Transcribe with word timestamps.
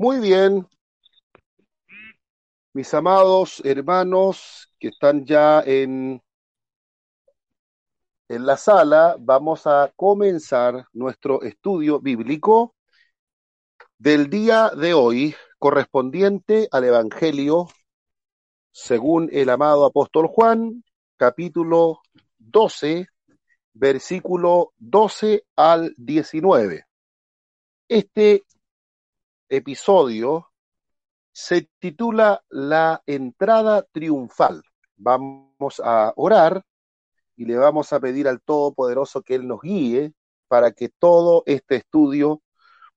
Muy 0.00 0.18
bien, 0.18 0.66
mis 2.72 2.94
amados 2.94 3.60
hermanos 3.66 4.72
que 4.78 4.88
están 4.88 5.26
ya 5.26 5.60
en, 5.60 6.22
en 8.26 8.46
la 8.46 8.56
sala, 8.56 9.16
vamos 9.20 9.66
a 9.66 9.92
comenzar 9.94 10.86
nuestro 10.94 11.42
estudio 11.42 12.00
bíblico 12.00 12.74
del 13.98 14.30
día 14.30 14.70
de 14.70 14.94
hoy, 14.94 15.34
correspondiente 15.58 16.66
al 16.72 16.84
Evangelio 16.84 17.68
según 18.72 19.28
el 19.30 19.50
amado 19.50 19.84
apóstol 19.84 20.28
Juan, 20.28 20.82
capítulo 21.18 22.00
12, 22.38 23.06
versículo 23.74 24.72
12 24.78 25.44
al 25.56 25.92
19. 25.98 26.86
Este 27.86 28.44
episodio 29.50 30.50
se 31.32 31.68
titula 31.78 32.42
La 32.48 33.02
entrada 33.06 33.82
triunfal. 33.92 34.62
Vamos 34.96 35.80
a 35.84 36.12
orar 36.16 36.64
y 37.36 37.44
le 37.44 37.56
vamos 37.56 37.92
a 37.92 38.00
pedir 38.00 38.28
al 38.28 38.40
Todopoderoso 38.40 39.22
que 39.22 39.34
Él 39.34 39.46
nos 39.46 39.60
guíe 39.60 40.14
para 40.48 40.72
que 40.72 40.88
todo 40.88 41.42
este 41.46 41.76
estudio 41.76 42.42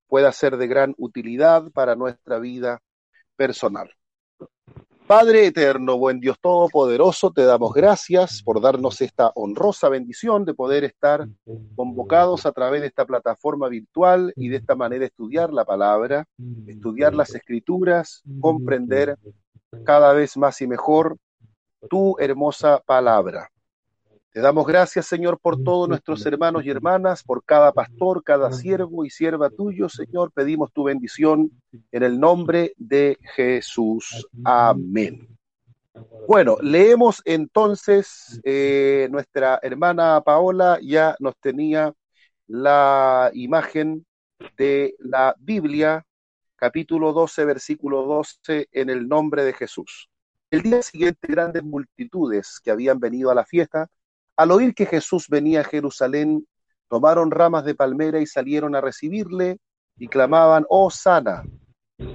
pueda 0.08 0.32
ser 0.32 0.58
de 0.58 0.68
gran 0.68 0.94
utilidad 0.98 1.72
para 1.72 1.96
nuestra 1.96 2.40
vida 2.40 2.82
personal. 3.36 3.92
Padre 5.08 5.46
eterno, 5.48 5.98
buen 5.98 6.22
Dios 6.22 6.40
todopoderoso, 6.40 7.32
te 7.32 7.44
damos 7.44 7.74
gracias 7.74 8.42
por 8.42 8.62
darnos 8.62 9.02
esta 9.02 9.32
honrosa 9.36 9.90
bendición 9.90 10.46
de 10.46 10.54
poder 10.54 10.86
estar 10.86 11.28
convocados 11.76 12.46
a 12.46 12.54
través 12.54 12.82
de 12.82 12.88
esta 12.88 13.06
plataforma 13.06 13.68
virtual 13.68 14.32
y 14.38 14.48
de 14.48 14.58
esta 14.58 14.76
manera 14.76 15.06
estudiar 15.06 15.52
la 15.52 15.66
palabra, 15.66 16.26
estudiar 16.68 17.14
las 17.14 17.36
escrituras, 17.36 18.24
comprender 18.40 19.18
cada 19.84 20.14
vez 20.14 20.38
más 20.38 20.62
y 20.62 20.68
mejor 20.68 21.18
tu 21.90 22.16
hermosa 22.18 22.82
palabra. 22.86 23.50
Te 24.34 24.42
damos 24.42 24.66
gracias, 24.66 25.06
Señor, 25.06 25.38
por 25.40 25.64
todos 25.64 25.88
nuestros 25.88 26.26
hermanos 26.26 26.66
y 26.66 26.72
hermanas, 26.72 27.22
por 27.22 27.46
cada 27.46 27.72
pastor, 27.72 28.24
cada 28.24 28.52
siervo 28.52 29.06
y 29.06 29.12
sierva 29.12 29.52
tuyo, 29.52 29.90
Señor. 29.90 30.32
Pedimos 30.32 30.74
tu 30.74 30.86
bendición 30.86 31.52
en 31.92 32.02
el 32.02 32.20
nombre 32.20 32.74
de 32.78 33.20
Jesús. 33.36 34.28
Amén. 34.44 35.28
Bueno, 36.28 36.58
leemos 36.62 37.22
entonces, 37.26 38.42
eh, 38.44 39.08
nuestra 39.12 39.60
hermana 39.62 40.20
Paola 40.22 40.80
ya 40.82 41.16
nos 41.20 41.38
tenía 41.38 41.94
la 42.48 43.30
imagen 43.36 44.04
de 44.58 44.96
la 44.98 45.36
Biblia, 45.38 46.04
capítulo 46.56 47.14
12, 47.14 47.46
versículo 47.46 48.02
12, 48.02 48.68
en 48.72 48.90
el 48.90 49.08
nombre 49.08 49.44
de 49.44 49.54
Jesús. 49.54 50.10
El 50.50 50.64
día 50.64 50.82
siguiente, 50.82 51.28
grandes 51.28 51.64
multitudes 51.64 52.60
que 52.64 52.72
habían 52.72 53.00
venido 53.00 53.30
a 53.30 53.36
la 53.36 53.46
fiesta 53.46 53.92
al 54.36 54.52
oír 54.52 54.74
que 54.74 54.86
Jesús 54.86 55.28
venía 55.30 55.62
a 55.62 55.66
Jerusalén, 55.66 56.48
tomaron 56.90 57.32
ramas 57.32 57.66
de 57.66 57.76
palmera 57.76 58.20
y 58.20 58.26
salieron 58.26 58.76
a 58.76 58.82
recibirle 58.82 59.60
y 59.98 60.08
clamaban, 60.08 60.66
oh 60.70 60.90
sana, 60.90 61.44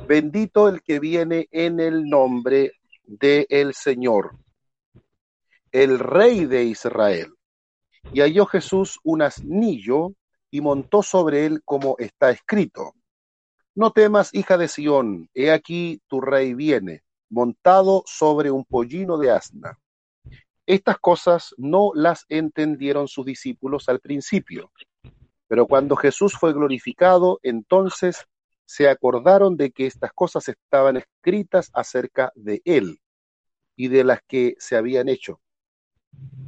bendito 0.06 0.68
el 0.68 0.82
que 0.82 0.98
viene 0.98 1.48
en 1.50 1.80
el 1.80 2.04
nombre 2.04 2.72
de 3.04 3.46
el 3.48 3.74
Señor, 3.74 4.36
el 5.72 5.98
Rey 5.98 6.46
de 6.46 6.64
Israel. 6.64 7.34
Y 8.12 8.20
halló 8.20 8.46
Jesús 8.46 8.98
un 9.04 9.22
asnillo 9.22 10.12
y 10.50 10.60
montó 10.60 11.02
sobre 11.02 11.46
él 11.46 11.62
como 11.64 11.96
está 11.98 12.30
escrito. 12.30 12.94
No 13.74 13.92
temas, 13.92 14.34
hija 14.34 14.56
de 14.56 14.66
Sión, 14.66 15.28
he 15.34 15.50
aquí 15.50 16.00
tu 16.08 16.20
rey 16.20 16.54
viene, 16.54 17.02
montado 17.30 18.02
sobre 18.06 18.50
un 18.50 18.64
pollino 18.64 19.18
de 19.18 19.30
asna. 19.30 19.78
Estas 20.68 20.98
cosas 20.98 21.54
no 21.56 21.92
las 21.94 22.26
entendieron 22.28 23.08
sus 23.08 23.24
discípulos 23.24 23.88
al 23.88 24.00
principio, 24.00 24.70
pero 25.46 25.66
cuando 25.66 25.96
Jesús 25.96 26.34
fue 26.38 26.52
glorificado, 26.52 27.40
entonces 27.42 28.26
se 28.66 28.86
acordaron 28.86 29.56
de 29.56 29.70
que 29.70 29.86
estas 29.86 30.12
cosas 30.12 30.46
estaban 30.46 30.98
escritas 30.98 31.70
acerca 31.72 32.32
de 32.34 32.60
él 32.66 33.00
y 33.76 33.88
de 33.88 34.04
las 34.04 34.20
que 34.28 34.56
se 34.58 34.76
habían 34.76 35.08
hecho. 35.08 35.40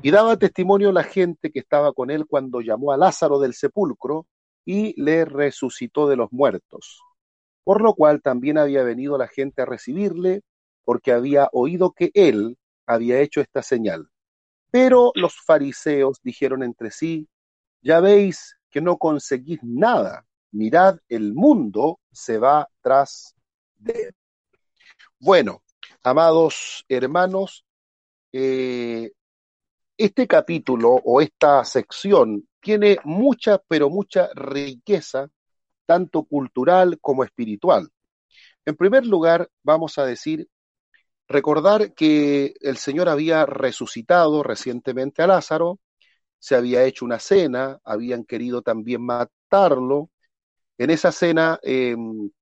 Y 0.02 0.10
daba 0.10 0.36
testimonio 0.36 0.92
la 0.92 1.04
gente 1.04 1.50
que 1.50 1.60
estaba 1.60 1.94
con 1.94 2.10
él 2.10 2.26
cuando 2.26 2.60
llamó 2.60 2.92
a 2.92 2.98
Lázaro 2.98 3.38
del 3.38 3.54
sepulcro 3.54 4.26
y 4.66 5.00
le 5.02 5.24
resucitó 5.24 6.06
de 6.10 6.16
los 6.16 6.30
muertos. 6.30 7.00
Por 7.64 7.80
lo 7.80 7.94
cual 7.94 8.20
también 8.20 8.58
había 8.58 8.82
venido 8.82 9.16
la 9.16 9.28
gente 9.28 9.62
a 9.62 9.64
recibirle, 9.64 10.42
porque 10.84 11.10
había 11.10 11.48
oído 11.52 11.92
que 11.92 12.10
él 12.12 12.58
había 12.86 13.20
hecho 13.20 13.40
esta 13.40 13.62
señal. 13.62 14.09
Pero 14.70 15.12
los 15.14 15.34
fariseos 15.40 16.20
dijeron 16.22 16.62
entre 16.62 16.90
sí, 16.90 17.28
ya 17.82 18.00
veis 18.00 18.56
que 18.70 18.80
no 18.80 18.98
conseguís 18.98 19.58
nada, 19.62 20.26
mirad, 20.52 20.98
el 21.08 21.34
mundo 21.34 22.00
se 22.12 22.38
va 22.38 22.68
tras 22.80 23.34
de 23.76 23.92
él. 23.92 24.14
Bueno, 25.18 25.62
amados 26.02 26.84
hermanos, 26.88 27.64
eh, 28.32 29.10
este 29.96 30.26
capítulo 30.26 30.90
o 31.04 31.20
esta 31.20 31.64
sección 31.64 32.48
tiene 32.60 32.98
mucha, 33.04 33.58
pero 33.68 33.90
mucha 33.90 34.30
riqueza, 34.34 35.28
tanto 35.84 36.24
cultural 36.24 36.98
como 37.00 37.24
espiritual. 37.24 37.90
En 38.64 38.76
primer 38.76 39.04
lugar, 39.04 39.50
vamos 39.62 39.98
a 39.98 40.06
decir 40.06 40.48
Recordar 41.30 41.94
que 41.94 42.54
el 42.60 42.76
Señor 42.76 43.08
había 43.08 43.46
resucitado 43.46 44.42
recientemente 44.42 45.22
a 45.22 45.28
Lázaro, 45.28 45.78
se 46.40 46.56
había 46.56 46.82
hecho 46.82 47.04
una 47.04 47.20
cena, 47.20 47.78
habían 47.84 48.24
querido 48.24 48.62
también 48.62 49.02
matarlo. 49.06 50.10
En 50.76 50.90
esa 50.90 51.12
cena 51.12 51.60
em, 51.62 52.32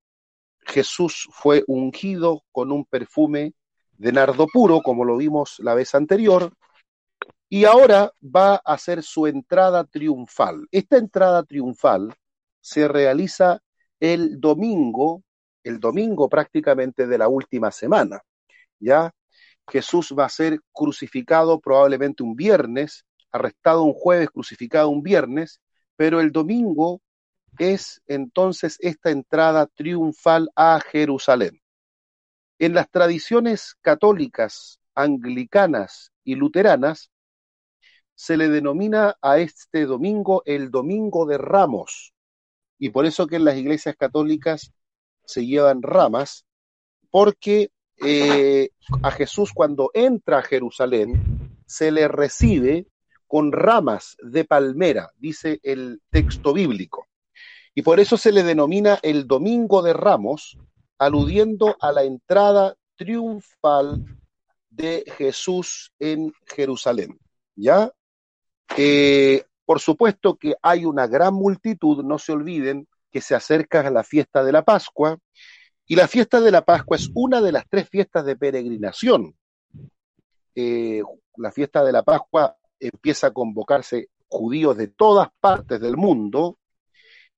Jesús 0.61 1.29
fue 1.33 1.65
ungido 1.67 2.45
con 2.51 2.73
un 2.73 2.87
perfume 2.87 3.53
de 3.93 4.11
nardo 4.11 4.47
puro, 4.51 4.81
como 4.81 5.05
lo 5.05 5.19
vimos 5.19 5.57
la 5.59 5.75
vez 5.75 5.95
anterior, 5.95 6.55
y 7.51 7.67
ahora 7.67 8.11
va 8.23 8.55
a 8.55 8.73
hacer 8.73 9.03
su 9.03 9.27
entrada 9.27 9.85
triunfal. 9.85 10.67
Esta 10.71 10.97
entrada 10.97 11.43
triunfal 11.43 12.15
se 12.59 12.89
realiza 12.89 13.61
el 14.01 14.41
domingo, 14.41 15.25
el 15.63 15.79
domingo 15.79 16.27
prácticamente 16.31 17.07
de 17.07 17.19
la 17.19 17.29
última 17.29 17.71
semana. 17.71 18.23
¿Ya? 18.79 19.13
Jesús 19.69 20.15
va 20.19 20.27
a 20.27 20.31
ser 20.31 20.61
crucificado 20.73 21.61
probablemente 21.61 22.23
un 22.23 22.35
viernes, 22.35 23.05
arrestado 23.31 23.83
un 23.83 23.93
jueves, 23.93 24.31
crucificado 24.31 24.89
un 24.89 25.03
viernes, 25.03 25.61
pero 25.97 26.21
el 26.21 26.33
domingo 26.33 27.01
es 27.59 28.01
entonces 28.07 28.77
esta 28.81 29.11
entrada 29.11 29.67
triunfal 29.67 30.49
a 30.55 30.81
Jerusalén. 30.81 31.61
En 32.59 32.75
las 32.75 32.91
tradiciones 32.91 33.77
católicas, 33.83 34.81
anglicanas 34.95 36.13
y 36.25 36.35
luteranas, 36.35 37.11
se 38.15 38.37
le 38.37 38.49
denomina 38.49 39.17
a 39.23 39.39
este 39.39 39.87
domingo 39.87 40.43
el 40.45 40.71
Domingo 40.73 41.25
de 41.25 41.39
Ramos, 41.39 42.13
y 42.77 42.91
por 42.91 43.07
eso 43.07 43.27
que 43.29 43.37
en 43.37 43.45
las 43.45 43.57
iglesias 43.57 43.95
católicas 43.97 44.73
se 45.25 45.47
llevan 45.47 45.83
ramas, 45.83 46.45
porque 47.11 47.71
eh, 48.01 48.71
a 49.03 49.11
Jesús 49.11 49.53
cuando 49.53 49.91
entra 49.95 50.39
a 50.39 50.43
Jerusalén, 50.43 51.57
se 51.67 51.91
le 51.91 52.09
recibe 52.09 52.87
con 53.27 53.53
ramas 53.53 54.17
de 54.23 54.45
palmera, 54.45 55.11
dice 55.17 55.61
el 55.63 56.01
texto 56.11 56.53
bíblico. 56.53 57.07
Y 57.75 57.83
por 57.83 58.01
eso 58.01 58.17
se 58.17 58.33
le 58.33 58.43
denomina 58.43 58.99
el 59.03 59.27
Domingo 59.27 59.83
de 59.83 59.93
Ramos, 59.93 60.59
aludiendo 60.99 61.77
a 61.81 61.93
la 61.93 62.03
entrada 62.03 62.75
triunfal 62.97 64.05
de 64.71 65.05
Jesús 65.17 65.93
en 65.99 66.33
Jerusalén. 66.47 67.19
¿Ya? 67.55 67.93
Eh, 68.77 69.45
por 69.65 69.81
supuesto 69.81 70.37
que 70.37 70.55
hay 70.63 70.85
una 70.85 71.07
gran 71.07 71.35
multitud, 71.35 72.03
no 72.05 72.19
se 72.19 72.33
olviden 72.33 72.89
que 73.11 73.21
se 73.21 73.35
acerca 73.35 73.87
a 73.87 73.91
la 73.91 74.05
fiesta 74.05 74.43
de 74.43 74.53
la 74.53 74.65
Pascua 74.65 75.19
y 75.91 75.97
la 75.97 76.07
fiesta 76.07 76.41
de 76.43 76.51
la 76.51 76.67
Pascua 76.67 76.99
es 76.99 77.11
una 77.15 77.41
de 77.41 77.51
las 77.51 77.65
tres 77.67 77.89
fiestas 77.89 78.27
de 78.27 78.37
peregrinación. 78.37 79.35
Eh, 80.55 81.03
la 81.37 81.51
fiesta 81.51 81.83
de 81.83 81.93
la 81.93 82.03
Pascua 82.03 82.55
empieza 82.79 83.29
a 83.29 83.33
convocarse 83.33 84.11
judíos 84.29 84.77
de 84.77 84.89
todas 84.89 85.29
partes 85.41 85.81
del 85.81 85.97
mundo 85.97 86.59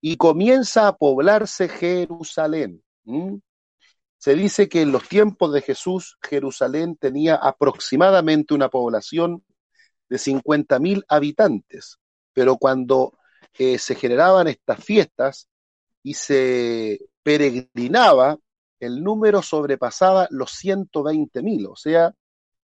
y 0.00 0.16
comienza 0.16 0.88
a 0.88 0.96
poblarse 0.96 1.68
Jerusalén. 1.68 2.82
Se 4.18 4.34
dice 4.34 4.68
que 4.68 4.82
en 4.82 4.90
los 4.90 5.08
tiempos 5.08 5.52
de 5.52 5.62
Jesús 5.62 6.18
Jerusalén 6.20 6.96
tenía 6.96 7.36
aproximadamente 7.36 8.52
una 8.52 8.68
población 8.68 9.44
de 10.08 10.16
50.000 10.16 11.04
habitantes, 11.08 12.00
pero 12.32 12.56
cuando 12.56 13.16
eh, 13.56 13.78
se 13.78 13.94
generaban 13.94 14.48
estas 14.48 14.82
fiestas 14.84 15.48
y 16.02 16.14
se 16.14 17.09
peregrinaba 17.22 18.38
el 18.78 19.02
número 19.02 19.42
sobrepasaba 19.42 20.26
los 20.30 20.52
120 20.52 21.42
mil, 21.42 21.66
o 21.66 21.76
sea, 21.76 22.14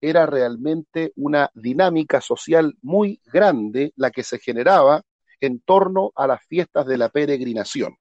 era 0.01 0.27
realmente 0.27 1.12
una 1.17 1.51
dinámica 1.55 2.21
social 2.21 2.77
muy 2.83 3.21
grande 3.33 3.93
la 3.97 4.11
que 4.11 4.23
se 4.23 4.39
generaba 4.39 5.03
en 5.41 5.61
torno 5.61 6.12
a 6.15 6.27
las 6.27 6.45
fiestas 6.45 6.87
de 6.87 6.99
la 6.99 7.09
peregrinación. 7.09 7.97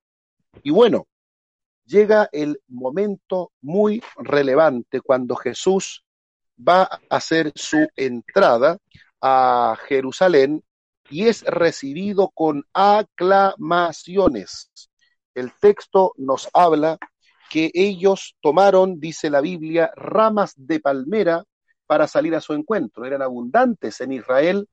Y 0.62 0.72
bueno, 0.72 1.08
llega 1.86 2.30
el 2.32 2.62
momento 2.68 3.52
muy 3.62 4.04
relevante 4.18 5.02
cuando 5.02 5.36
Jesús 5.36 6.04
va 6.58 6.84
a 6.84 7.00
hacer 7.10 7.52
su 7.56 7.88
entrada 7.96 8.78
a 9.22 9.78
Jerusalén 9.88 10.64
y 11.10 11.28
es 11.28 11.44
recibido 11.44 12.30
con 12.30 12.66
aclamaciones. 12.74 14.70
El 15.36 15.52
texto 15.60 16.14
nos 16.18 16.50
habla 16.54 16.98
que 17.50 17.72
ellos 17.74 18.36
tomaron, 18.42 19.00
dice 19.00 19.30
la 19.30 19.42
Biblia, 19.42 19.92
ramas 19.96 20.54
de 20.56 20.80
palmera 20.80 21.44
para 21.86 22.08
salir 22.08 22.36
a 22.36 22.42
su 22.42 22.54
encuentro. 22.54 23.06
Eran 23.06 23.22
abundantes 23.22 24.02
en 24.02 24.14
Israel 24.14 24.68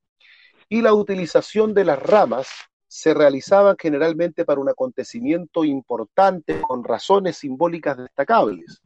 y 0.68 0.82
la 0.82 0.94
utilización 0.94 1.74
de 1.74 1.84
las 1.84 2.02
ramas 2.02 2.48
se 2.86 3.14
realizaba 3.14 3.76
generalmente 3.78 4.44
para 4.44 4.60
un 4.60 4.68
acontecimiento 4.68 5.64
importante 5.64 6.60
con 6.60 6.82
razones 6.82 7.36
simbólicas 7.36 7.96
destacables. 7.96 8.80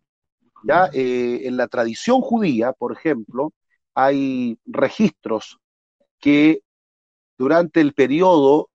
Ya 0.62 0.90
eh, 0.92 1.42
en 1.44 1.56
la 1.56 1.68
tradición 1.68 2.20
judía, 2.20 2.72
por 2.72 2.92
ejemplo, 2.92 3.52
hay 3.94 4.58
registros 4.66 5.58
que 6.18 6.60
durante 7.38 7.80
el 7.80 7.94
periodo 7.94 8.70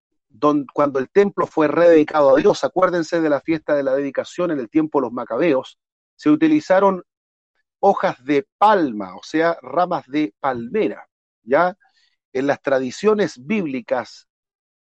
cuando 0.73 0.99
el 0.99 1.09
templo 1.09 1.47
fue 1.47 1.67
rededicado 1.67 2.35
a 2.35 2.39
Dios, 2.39 2.63
acuérdense 2.63 3.21
de 3.21 3.29
la 3.29 3.41
fiesta 3.41 3.75
de 3.75 3.83
la 3.83 3.95
dedicación 3.95 4.51
en 4.51 4.59
el 4.59 4.69
tiempo 4.69 4.99
de 4.99 5.03
los 5.03 5.11
macabeos, 5.11 5.79
se 6.15 6.29
utilizaron 6.29 7.03
hojas 7.79 8.23
de 8.23 8.47
palma, 8.57 9.15
o 9.15 9.23
sea, 9.23 9.57
ramas 9.61 10.05
de 10.07 10.33
palmera, 10.39 11.07
¿ya? 11.43 11.77
En 12.33 12.47
las 12.47 12.61
tradiciones 12.61 13.45
bíblicas 13.45 14.27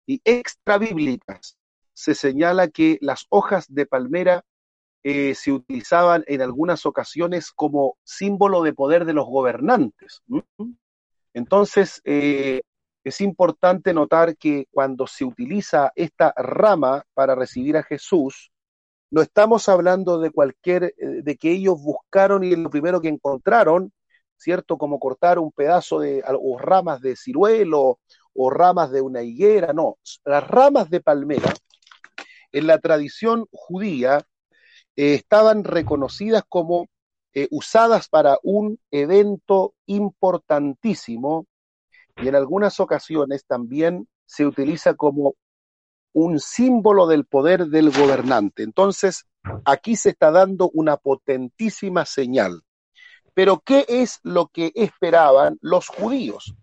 y 0.06 0.22
extra 0.26 0.78
bíblicas 0.78 1.58
se 1.94 2.16
señala 2.16 2.68
que 2.68 2.98
las 3.02 3.26
hojas 3.30 3.66
de 3.70 3.86
palmera 3.86 4.44
eh, 5.04 5.34
se 5.36 5.52
utilizaban 5.52 6.24
en 6.28 6.42
algunas 6.42 6.86
ocasiones 6.86 7.52
como 7.52 7.98
símbolo 8.04 8.62
de 8.62 8.74
poder 8.74 9.06
de 9.06 9.14
los 9.14 9.26
gobernantes. 9.26 10.22
Entonces, 11.34 12.02
eh, 12.04 12.62
es 13.04 13.22
importante 13.22 13.94
notar 13.94 14.38
que 14.38 14.68
cuando 14.72 15.08
se 15.08 15.26
utiliza 15.26 15.92
esta 15.96 16.34
rama 16.36 17.04
para 17.14 17.36
recibir 17.36 17.78
a 17.78 17.84
Jesús, 17.84 18.52
no 19.10 19.22
estamos 19.22 19.68
hablando 19.68 20.20
de 20.20 20.32
cualquier, 20.32 20.84
eh, 20.98 21.22
de 21.24 21.36
que 21.36 21.52
ellos 21.52 21.82
buscaron 21.82 22.44
y 22.44 22.56
lo 22.56 22.70
primero 22.70 23.02
que 23.02 23.10
encontraron, 23.10 23.92
¿cierto? 24.38 24.78
Como 24.78 25.00
cortar 25.00 25.40
un 25.40 25.52
pedazo 25.52 26.00
de, 26.00 26.24
o 26.28 26.58
ramas 26.58 27.02
de 27.02 27.16
ciruelo 27.16 28.00
o 28.34 28.50
ramas 28.50 28.92
de 28.92 29.02
una 29.02 29.22
higuera, 29.22 29.74
no. 29.74 29.98
Las 30.24 30.48
ramas 30.48 30.90
de 30.90 31.02
palmera, 31.02 31.54
en 32.52 32.68
la 32.68 32.78
tradición 32.80 33.46
judía, 33.52 34.26
eh, 34.96 35.16
estaban 35.16 35.64
reconocidas 35.64 36.44
como 36.48 36.88
eh, 37.34 37.48
usadas 37.52 38.10
para 38.10 38.38
un 38.44 38.80
evento 38.92 39.74
importantísimo 39.86 41.48
y 42.22 42.28
en 42.28 42.36
algunas 42.36 42.80
ocasiones 42.80 43.46
también 43.46 44.08
se 44.26 44.46
utiliza 44.46 44.94
como 44.94 45.36
un 46.14 46.40
símbolo 46.40 47.08
del 47.08 47.26
poder 47.26 47.68
del 47.68 47.90
gobernante. 47.90 48.64
Entonces, 48.64 49.26
aquí 49.66 49.96
se 49.96 50.10
está 50.10 50.32
dando 50.32 50.70
una 50.74 50.98
potentísima 50.98 52.06
señal. 52.06 52.62
Pero, 53.34 53.62
¿qué 53.66 53.86
es 53.88 54.20
lo 54.24 54.48
que 54.48 54.72
esperaban 54.76 55.58
los 55.62 55.88
judíos? 55.88 56.54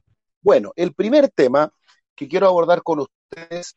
Bueno, 0.42 0.72
el 0.76 0.94
primer 0.94 1.30
tema 1.30 1.72
que 2.14 2.28
quiero 2.28 2.46
abordar 2.46 2.82
con 2.82 3.00
ustedes 3.00 3.76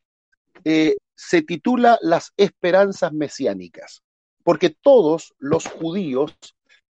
eh, 0.66 0.98
se 1.16 1.42
titula 1.42 1.98
Las 2.02 2.34
esperanzas 2.38 3.14
mesiánicas, 3.14 4.04
porque 4.44 4.70
todos 4.70 5.34
los 5.38 5.68
judíos 5.68 6.36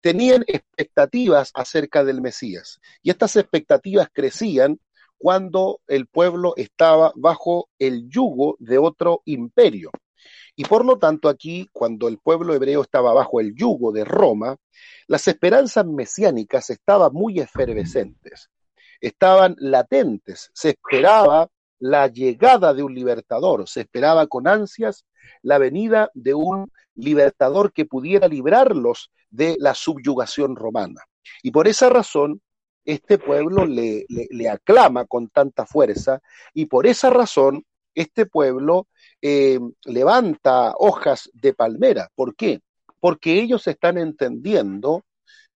tenían 0.00 0.44
expectativas 0.46 1.50
acerca 1.54 2.04
del 2.04 2.20
Mesías 2.20 2.80
y 3.02 3.10
estas 3.10 3.36
expectativas 3.36 4.08
crecían 4.12 4.80
cuando 5.18 5.80
el 5.86 6.06
pueblo 6.06 6.54
estaba 6.56 7.12
bajo 7.14 7.68
el 7.78 8.08
yugo 8.08 8.56
de 8.58 8.78
otro 8.78 9.20
imperio. 9.26 9.90
Y 10.56 10.64
por 10.64 10.84
lo 10.84 10.98
tanto 10.98 11.28
aquí, 11.28 11.68
cuando 11.72 12.08
el 12.08 12.18
pueblo 12.18 12.54
hebreo 12.54 12.82
estaba 12.82 13.12
bajo 13.12 13.40
el 13.40 13.54
yugo 13.54 13.92
de 13.92 14.04
Roma, 14.04 14.56
las 15.06 15.28
esperanzas 15.28 15.86
mesiánicas 15.86 16.70
estaban 16.70 17.12
muy 17.12 17.38
efervescentes, 17.38 18.48
estaban 19.00 19.56
latentes, 19.58 20.50
se 20.54 20.70
esperaba 20.70 21.48
la 21.78 22.06
llegada 22.08 22.74
de 22.74 22.82
un 22.82 22.94
libertador, 22.94 23.68
se 23.68 23.80
esperaba 23.80 24.26
con 24.26 24.46
ansias 24.48 25.04
la 25.42 25.58
venida 25.58 26.10
de 26.14 26.34
un 26.34 26.70
libertador 27.00 27.72
que 27.72 27.84
pudiera 27.84 28.28
librarlos 28.28 29.10
de 29.30 29.56
la 29.58 29.74
subyugación 29.74 30.56
romana. 30.56 31.02
Y 31.42 31.50
por 31.50 31.68
esa 31.68 31.88
razón, 31.88 32.40
este 32.84 33.18
pueblo 33.18 33.66
le, 33.66 34.06
aclama 34.50 35.04
con 35.04 35.28
tanta 35.28 35.66
fuerza 35.66 36.20
y 36.54 36.66
por 36.66 36.86
esa 36.86 37.10
razón 37.10 37.64
este 37.94 38.26
pueblo 38.26 38.88
eh, 39.20 39.58
levanta 39.84 40.74
hojas 40.78 41.30
de 41.34 41.52
palmera. 41.52 42.08
¿Por 42.14 42.34
qué? 42.34 42.60
Porque 43.00 43.40
ellos 43.40 43.66
están 43.66 43.98
entendiendo 43.98 45.04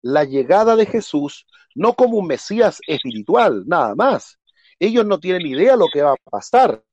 la 0.01 0.23
llegada 0.23 0.75
de 0.75 0.85
Jesús 0.85 1.45
no 1.75 1.93
como 1.93 2.17
un 2.17 2.27
Mesías 2.27 2.79
espiritual, 2.87 3.63
nada 3.65 3.95
más. 3.95 4.37
Ellos 4.79 5.05
no 5.05 5.19
tienen 5.19 5.45
idea 5.45 5.75
lo 5.75 5.87
que 5.91 6.01
va 6.01 6.13
a 6.13 6.29
pasar. 6.29 6.83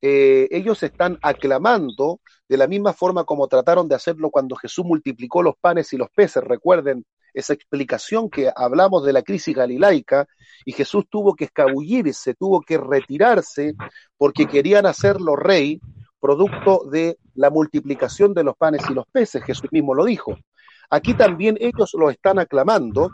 Eh, 0.00 0.48
ellos 0.50 0.82
están 0.82 1.18
aclamando 1.22 2.20
de 2.48 2.56
la 2.56 2.66
misma 2.66 2.92
forma 2.92 3.24
como 3.24 3.48
trataron 3.48 3.88
de 3.88 3.96
hacerlo 3.96 4.30
cuando 4.30 4.54
Jesús 4.56 4.84
multiplicó 4.84 5.42
los 5.42 5.56
panes 5.60 5.92
y 5.92 5.96
los 5.96 6.08
peces. 6.10 6.42
Recuerden 6.44 7.04
esa 7.34 7.52
explicación 7.52 8.30
que 8.30 8.50
hablamos 8.54 9.04
de 9.04 9.12
la 9.12 9.22
crisis 9.22 9.54
galilaica 9.54 10.26
y 10.64 10.72
Jesús 10.72 11.04
tuvo 11.10 11.34
que 11.34 11.46
escabullirse, 11.46 12.34
tuvo 12.34 12.60
que 12.60 12.78
retirarse 12.78 13.74
porque 14.16 14.46
querían 14.46 14.86
hacerlo 14.86 15.36
rey 15.36 15.80
producto 16.20 16.84
de 16.90 17.18
la 17.34 17.50
multiplicación 17.50 18.34
de 18.34 18.44
los 18.44 18.56
panes 18.56 18.82
y 18.90 18.94
los 18.94 19.06
peces. 19.06 19.42
Jesús 19.44 19.70
mismo 19.70 19.94
lo 19.94 20.04
dijo. 20.04 20.36
Aquí 20.90 21.14
también 21.14 21.56
ellos 21.60 21.94
lo 21.94 22.10
están 22.10 22.38
aclamando. 22.38 23.12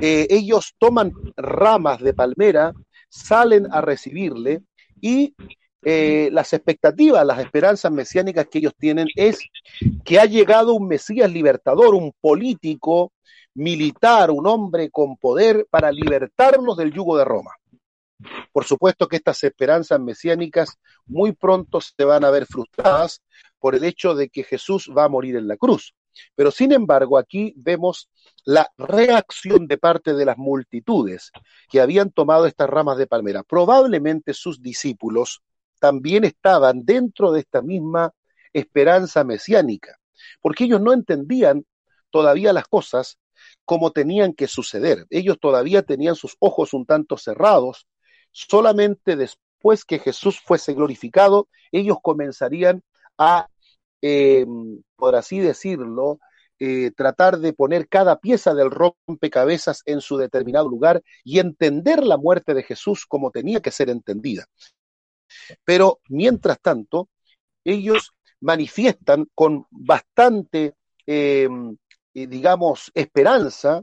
Eh, 0.00 0.26
ellos 0.28 0.74
toman 0.78 1.12
ramas 1.36 2.00
de 2.00 2.14
palmera, 2.14 2.72
salen 3.08 3.66
a 3.70 3.80
recibirle 3.80 4.62
y 5.00 5.34
eh, 5.84 6.28
las 6.32 6.52
expectativas, 6.52 7.26
las 7.26 7.40
esperanzas 7.40 7.90
mesiánicas 7.90 8.46
que 8.48 8.58
ellos 8.58 8.74
tienen 8.78 9.08
es 9.16 9.40
que 10.04 10.20
ha 10.20 10.26
llegado 10.26 10.74
un 10.74 10.86
Mesías 10.86 11.30
libertador, 11.30 11.94
un 11.94 12.12
político, 12.20 13.12
militar, 13.54 14.30
un 14.30 14.46
hombre 14.46 14.90
con 14.90 15.16
poder 15.16 15.66
para 15.70 15.90
libertarnos 15.90 16.76
del 16.76 16.92
yugo 16.92 17.18
de 17.18 17.24
Roma. 17.24 17.50
Por 18.52 18.64
supuesto 18.64 19.08
que 19.08 19.16
estas 19.16 19.42
esperanzas 19.42 19.98
mesiánicas 19.98 20.78
muy 21.06 21.32
pronto 21.32 21.80
se 21.80 22.04
van 22.04 22.24
a 22.24 22.30
ver 22.30 22.46
frustradas 22.46 23.20
por 23.58 23.74
el 23.74 23.84
hecho 23.84 24.14
de 24.14 24.28
que 24.28 24.44
Jesús 24.44 24.90
va 24.96 25.04
a 25.04 25.08
morir 25.08 25.36
en 25.36 25.48
la 25.48 25.56
cruz. 25.56 25.94
Pero 26.34 26.50
sin 26.50 26.72
embargo, 26.72 27.18
aquí 27.18 27.54
vemos 27.56 28.08
la 28.44 28.70
reacción 28.76 29.66
de 29.66 29.78
parte 29.78 30.14
de 30.14 30.24
las 30.24 30.36
multitudes 30.36 31.32
que 31.68 31.80
habían 31.80 32.10
tomado 32.10 32.46
estas 32.46 32.68
ramas 32.68 32.98
de 32.98 33.06
palmera. 33.06 33.42
Probablemente 33.42 34.34
sus 34.34 34.62
discípulos 34.62 35.42
también 35.82 36.22
estaban 36.22 36.84
dentro 36.84 37.32
de 37.32 37.40
esta 37.40 37.60
misma 37.60 38.14
esperanza 38.52 39.24
mesiánica, 39.24 39.98
porque 40.40 40.62
ellos 40.62 40.80
no 40.80 40.92
entendían 40.92 41.66
todavía 42.10 42.52
las 42.52 42.68
cosas 42.68 43.18
como 43.64 43.90
tenían 43.90 44.32
que 44.32 44.46
suceder. 44.46 45.06
Ellos 45.10 45.40
todavía 45.40 45.82
tenían 45.82 46.14
sus 46.14 46.36
ojos 46.38 46.72
un 46.72 46.86
tanto 46.86 47.16
cerrados. 47.16 47.88
Solamente 48.30 49.16
después 49.16 49.84
que 49.84 49.98
Jesús 49.98 50.38
fuese 50.38 50.72
glorificado, 50.72 51.48
ellos 51.72 51.96
comenzarían 52.00 52.84
a, 53.18 53.48
eh, 54.02 54.46
por 54.94 55.16
así 55.16 55.40
decirlo, 55.40 56.20
eh, 56.60 56.92
tratar 56.92 57.38
de 57.38 57.54
poner 57.54 57.88
cada 57.88 58.20
pieza 58.20 58.54
del 58.54 58.70
rompecabezas 58.70 59.82
en 59.84 60.00
su 60.00 60.16
determinado 60.16 60.68
lugar 60.68 61.02
y 61.24 61.40
entender 61.40 62.04
la 62.04 62.18
muerte 62.18 62.54
de 62.54 62.62
Jesús 62.62 63.04
como 63.04 63.32
tenía 63.32 63.60
que 63.60 63.72
ser 63.72 63.90
entendida. 63.90 64.46
Pero 65.64 66.00
mientras 66.08 66.60
tanto, 66.60 67.08
ellos 67.64 68.12
manifiestan 68.40 69.28
con 69.34 69.66
bastante, 69.70 70.74
em, 71.06 71.76
eh, 72.14 72.26
digamos, 72.26 72.90
esperanza 72.94 73.82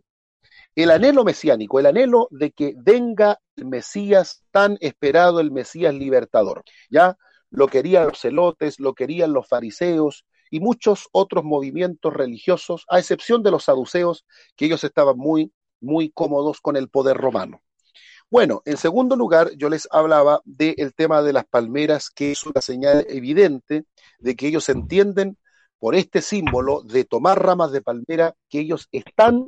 el 0.76 0.92
anhelo 0.92 1.24
mesiánico, 1.24 1.80
el 1.80 1.88
anhelo 1.88 2.28
de 2.32 2.52
que 2.52 2.74
venga 2.78 3.40
el 3.56 3.66
Mesías 3.66 4.44
tan 4.52 4.78
esperado, 4.82 5.40
el 5.40 5.52
Mesías 5.52 5.94
libertador. 5.94 6.64
Ya 6.90 7.18
lo 7.50 7.68
querían 7.68 8.08
los 8.08 8.20
celotes, 8.20 8.80
lo 8.80 8.94
querían 8.94 9.34
los 9.34 9.48
fariseos, 9.48 10.26
y 10.52 10.60
muchos 10.60 11.08
otros 11.12 11.44
movimientos 11.44 12.14
religiosos, 12.14 12.86
a 12.90 13.00
excepción 13.00 13.44
de 13.44 13.52
los 13.52 13.66
saduceos, 13.66 14.26
que 14.56 14.66
ellos 14.66 14.84
estaban 14.84 15.18
muy, 15.18 15.52
muy 15.80 16.12
cómodos 16.12 16.62
con 16.62 16.76
el 16.76 16.90
poder 16.90 17.18
romano. 17.18 17.62
Bueno, 18.32 18.62
en 18.66 18.78
segundo 18.78 19.16
lugar, 19.16 19.50
yo 19.58 19.70
les 19.70 19.88
hablaba 19.90 20.42
del 20.46 20.94
tema 20.94 21.24
de 21.24 21.34
las 21.34 21.46
palmeras, 21.46 22.12
que 22.12 22.32
es 22.32 22.46
una 22.46 22.62
señal 22.62 23.06
evidente 23.10 23.86
de 24.20 24.36
que 24.36 24.48
ellos 24.48 24.70
entienden 24.70 25.36
por 25.80 25.96
este 25.96 26.22
símbolo 26.22 26.84
de 26.84 27.06
tomar 27.06 27.44
ramas 27.44 27.72
de 27.72 27.82
palmera 27.82 28.36
que 28.48 28.60
ellos 28.60 28.88
están 28.92 29.46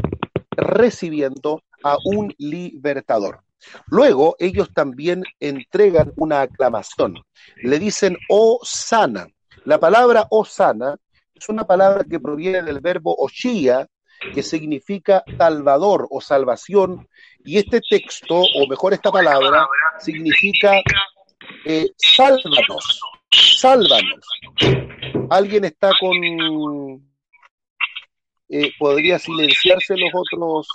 recibiendo 0.50 1.62
a 1.84 1.98
un 2.06 2.34
libertador. 2.40 3.44
Luego 3.86 4.36
ellos 4.40 4.72
también 4.74 5.26
entregan 5.40 6.12
una 6.16 6.42
aclamación. 6.42 7.16
Le 7.62 7.78
dicen 7.78 8.18
oh 8.30 8.60
sana. 8.64 9.28
La 9.64 9.80
palabra 9.80 10.26
oh 10.32 10.44
sana 10.44 10.98
es 11.36 11.50
una 11.50 11.68
palabra 11.68 12.04
que 12.04 12.20
proviene 12.20 12.64
del 12.64 12.80
verbo 12.80 13.16
oshia, 13.16 13.88
que 14.34 14.44
significa 14.44 15.24
salvador 15.38 16.08
o 16.10 16.22
salvación, 16.22 17.08
y 17.44 17.58
este 17.58 17.82
texto, 17.82 18.42
o 18.42 18.68
mejor 18.68 18.94
esta 18.94 19.12
palabra, 19.12 19.68
significa 20.00 20.82
eh, 21.66 21.88
sálvanos, 21.98 23.01
sálvanos. 23.32 24.25
Alguien 25.30 25.66
está 25.66 25.92
con... 26.00 27.12
Eh, 28.54 28.72
¿Podría 28.78 29.18
silenciarse 29.18 29.96
los 29.96 30.12
otros? 30.13 30.68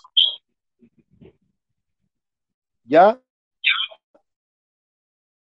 ¿Ya? 2.85 3.21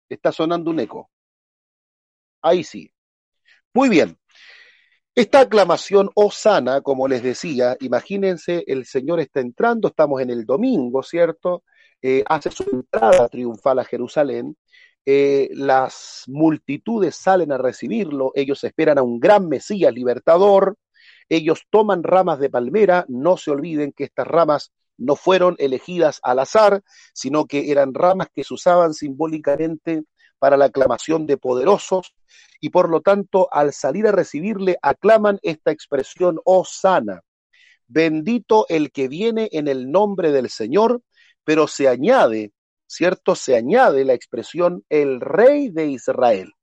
Está 0.09 0.31
sonando 0.31 0.71
un 0.71 0.79
eco. 0.79 1.09
Ahí 2.41 2.63
sí. 2.63 2.91
Muy 3.73 3.89
bien. 3.89 4.17
Esta 5.15 5.39
aclamación 5.39 6.09
osana, 6.13 6.81
como 6.81 7.07
les 7.07 7.23
decía, 7.23 7.77
imagínense, 7.79 8.65
el 8.67 8.85
Señor 8.85 9.21
está 9.21 9.39
entrando, 9.39 9.87
estamos 9.87 10.21
en 10.21 10.29
el 10.29 10.45
domingo, 10.45 11.03
¿cierto? 11.03 11.63
Eh, 12.01 12.21
hace 12.27 12.51
su 12.51 12.63
entrada 12.69 13.29
triunfal 13.29 13.79
a 13.79 13.85
Jerusalén, 13.85 14.57
eh, 15.05 15.47
las 15.53 16.25
multitudes 16.27 17.15
salen 17.15 17.53
a 17.53 17.57
recibirlo, 17.57 18.33
ellos 18.35 18.61
esperan 18.65 18.97
a 18.97 19.03
un 19.03 19.21
gran 19.21 19.47
Mesías 19.47 19.93
libertador, 19.93 20.75
ellos 21.29 21.61
toman 21.69 22.03
ramas 22.03 22.39
de 22.39 22.49
palmera, 22.49 23.05
no 23.07 23.37
se 23.37 23.51
olviden 23.51 23.93
que 23.93 24.03
estas 24.03 24.27
ramas 24.27 24.73
no 24.97 25.15
fueron 25.15 25.55
elegidas 25.59 26.19
al 26.23 26.39
azar, 26.39 26.83
sino 27.13 27.45
que 27.45 27.71
eran 27.71 27.93
ramas 27.93 28.27
que 28.35 28.43
se 28.43 28.53
usaban 28.53 28.93
simbólicamente 28.93 30.03
para 30.45 30.57
la 30.57 30.65
aclamación 30.65 31.25
de 31.25 31.37
poderosos, 31.37 32.13
y 32.61 32.69
por 32.69 32.87
lo 32.87 33.01
tanto 33.01 33.47
al 33.51 33.73
salir 33.73 34.05
a 34.05 34.11
recibirle 34.11 34.77
aclaman 34.83 35.39
esta 35.41 35.71
expresión. 35.71 36.39
Oh, 36.45 36.63
Bendito 37.87 38.67
el 38.69 38.91
que 38.91 39.07
viene 39.07 39.49
en 39.53 39.67
el 39.67 39.89
nombre 39.89 40.31
del 40.31 40.51
Señor, 40.51 41.01
pero 41.43 41.65
se 41.67 41.87
añade, 41.87 42.53
¿cierto? 42.85 43.33
Se 43.33 43.55
añade 43.55 44.05
la 44.05 44.13
expresión 44.13 44.85
el 44.89 45.19
rey 45.19 45.69
de 45.69 45.87
Israel. 45.87 46.53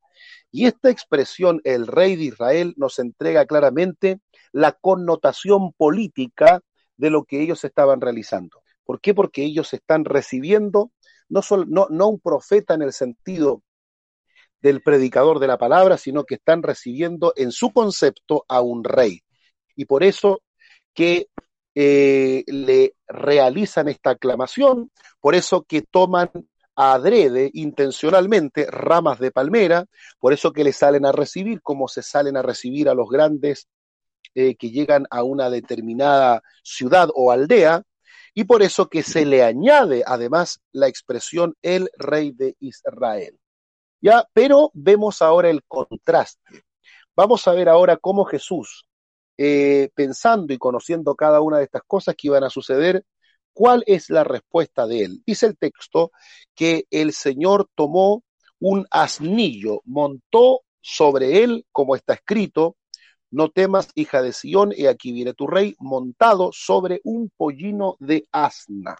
Y 0.52 0.66
esta 0.66 0.88
expresión 0.88 1.60
el 1.64 1.88
rey 1.88 2.14
de 2.14 2.26
Israel 2.26 2.74
nos 2.76 3.00
entrega 3.00 3.46
claramente 3.46 4.20
la 4.52 4.70
connotación 4.80 5.72
política 5.72 6.60
de 6.96 7.10
lo 7.10 7.24
que 7.24 7.42
ellos 7.42 7.64
estaban 7.64 8.00
realizando. 8.00 8.62
¿Por 8.84 9.00
qué? 9.00 9.12
Porque 9.12 9.42
ellos 9.42 9.74
están 9.74 10.04
recibiendo 10.04 10.92
no, 11.32 11.40
no, 11.66 11.86
no 11.90 12.08
un 12.08 12.20
profeta 12.20 12.74
en 12.74 12.82
el 12.82 12.92
sentido 12.92 13.62
del 14.62 14.80
predicador 14.80 15.40
de 15.40 15.48
la 15.48 15.58
palabra, 15.58 15.98
sino 15.98 16.24
que 16.24 16.36
están 16.36 16.62
recibiendo 16.62 17.32
en 17.36 17.50
su 17.50 17.72
concepto 17.72 18.44
a 18.48 18.60
un 18.60 18.84
rey. 18.84 19.20
Y 19.74 19.84
por 19.86 20.04
eso 20.04 20.42
que 20.94 21.28
eh, 21.74 22.44
le 22.46 22.94
realizan 23.08 23.88
esta 23.88 24.10
aclamación, 24.10 24.90
por 25.20 25.34
eso 25.34 25.64
que 25.64 25.82
toman 25.82 26.30
adrede 26.74 27.50
intencionalmente 27.52 28.66
ramas 28.66 29.18
de 29.18 29.30
palmera, 29.30 29.86
por 30.18 30.32
eso 30.32 30.52
que 30.52 30.64
le 30.64 30.72
salen 30.72 31.04
a 31.04 31.12
recibir 31.12 31.60
como 31.60 31.88
se 31.88 32.02
salen 32.02 32.36
a 32.36 32.42
recibir 32.42 32.88
a 32.88 32.94
los 32.94 33.08
grandes 33.08 33.68
eh, 34.34 34.54
que 34.56 34.70
llegan 34.70 35.06
a 35.10 35.22
una 35.22 35.50
determinada 35.50 36.42
ciudad 36.62 37.08
o 37.14 37.30
aldea, 37.30 37.82
y 38.34 38.44
por 38.44 38.62
eso 38.62 38.88
que 38.88 39.02
se 39.02 39.26
le 39.26 39.42
añade 39.42 40.04
además 40.06 40.60
la 40.72 40.88
expresión 40.88 41.54
el 41.60 41.90
rey 41.98 42.32
de 42.32 42.56
Israel. 42.60 43.38
¿Ya? 44.02 44.28
Pero 44.34 44.70
vemos 44.74 45.22
ahora 45.22 45.48
el 45.48 45.62
contraste. 45.64 46.64
Vamos 47.14 47.46
a 47.46 47.52
ver 47.52 47.68
ahora 47.68 47.96
cómo 47.96 48.24
Jesús, 48.24 48.84
eh, 49.38 49.90
pensando 49.94 50.52
y 50.52 50.58
conociendo 50.58 51.14
cada 51.14 51.40
una 51.40 51.58
de 51.58 51.64
estas 51.64 51.82
cosas 51.86 52.16
que 52.16 52.26
iban 52.26 52.42
a 52.42 52.50
suceder, 52.50 53.04
cuál 53.52 53.84
es 53.86 54.10
la 54.10 54.24
respuesta 54.24 54.86
de 54.86 55.04
él. 55.04 55.22
Dice 55.24 55.46
el 55.46 55.56
texto 55.56 56.10
que 56.54 56.86
el 56.90 57.12
Señor 57.12 57.68
tomó 57.76 58.24
un 58.58 58.86
asnillo, 58.90 59.82
montó 59.84 60.62
sobre 60.80 61.44
él, 61.44 61.64
como 61.70 61.94
está 61.94 62.14
escrito, 62.14 62.76
no 63.30 63.50
temas, 63.50 63.88
hija 63.94 64.20
de 64.20 64.32
Sión, 64.32 64.72
y 64.76 64.86
aquí 64.86 65.12
viene 65.12 65.32
tu 65.32 65.46
rey, 65.46 65.76
montado 65.78 66.50
sobre 66.52 67.00
un 67.04 67.30
pollino 67.36 67.96
de 68.00 68.26
asna. 68.32 68.96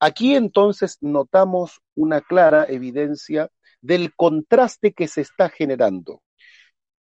Aquí 0.00 0.34
entonces 0.34 0.96
notamos 1.00 1.80
una 1.94 2.20
clara 2.20 2.64
evidencia 2.68 3.50
del 3.80 4.14
contraste 4.14 4.92
que 4.92 5.08
se 5.08 5.22
está 5.22 5.48
generando. 5.48 6.22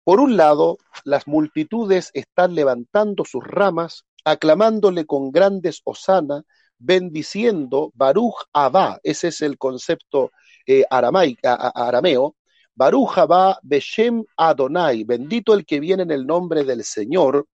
Por 0.04 0.20
un 0.20 0.36
lado, 0.36 0.78
las 1.04 1.26
multitudes 1.26 2.10
están 2.14 2.54
levantando 2.54 3.24
sus 3.24 3.44
ramas, 3.44 4.04
aclamándole 4.24 5.04
con 5.04 5.30
grandes 5.30 5.82
osana, 5.84 6.44
bendiciendo 6.78 7.90
Baruch 7.94 8.46
Abba, 8.52 8.98
ese 9.02 9.28
es 9.28 9.42
el 9.42 9.58
concepto 9.58 10.30
eh, 10.66 10.84
arameo, 10.88 12.36
Baruch 12.74 13.18
Abba 13.18 13.58
Beshem 13.62 14.24
Adonai, 14.36 15.04
bendito 15.04 15.52
el 15.52 15.66
que 15.66 15.80
viene 15.80 16.04
en 16.04 16.10
el 16.10 16.26
nombre 16.26 16.64
del 16.64 16.84
Señor, 16.84 17.46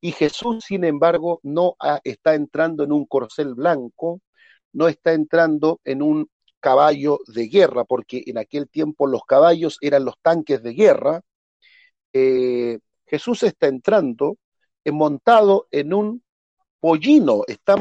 y 0.00 0.12
Jesús, 0.12 0.64
sin 0.64 0.84
embargo, 0.84 1.40
no 1.42 1.76
está 2.04 2.34
entrando 2.34 2.84
en 2.84 2.92
un 2.92 3.06
corcel 3.06 3.54
blanco, 3.54 4.20
no 4.72 4.88
está 4.88 5.12
entrando 5.12 5.80
en 5.84 6.02
un 6.02 6.28
caballo 6.66 7.20
de 7.28 7.46
guerra, 7.46 7.84
porque 7.84 8.24
en 8.26 8.38
aquel 8.38 8.68
tiempo 8.68 9.06
los 9.06 9.22
caballos 9.24 9.78
eran 9.80 10.04
los 10.04 10.16
tanques 10.20 10.64
de 10.64 10.72
guerra, 10.74 11.20
eh, 12.12 12.80
Jesús 13.06 13.44
está 13.44 13.68
entrando 13.68 14.36
montado 14.92 15.68
en 15.70 15.94
un 15.94 16.24
pollino, 16.80 17.42
está, 17.46 17.76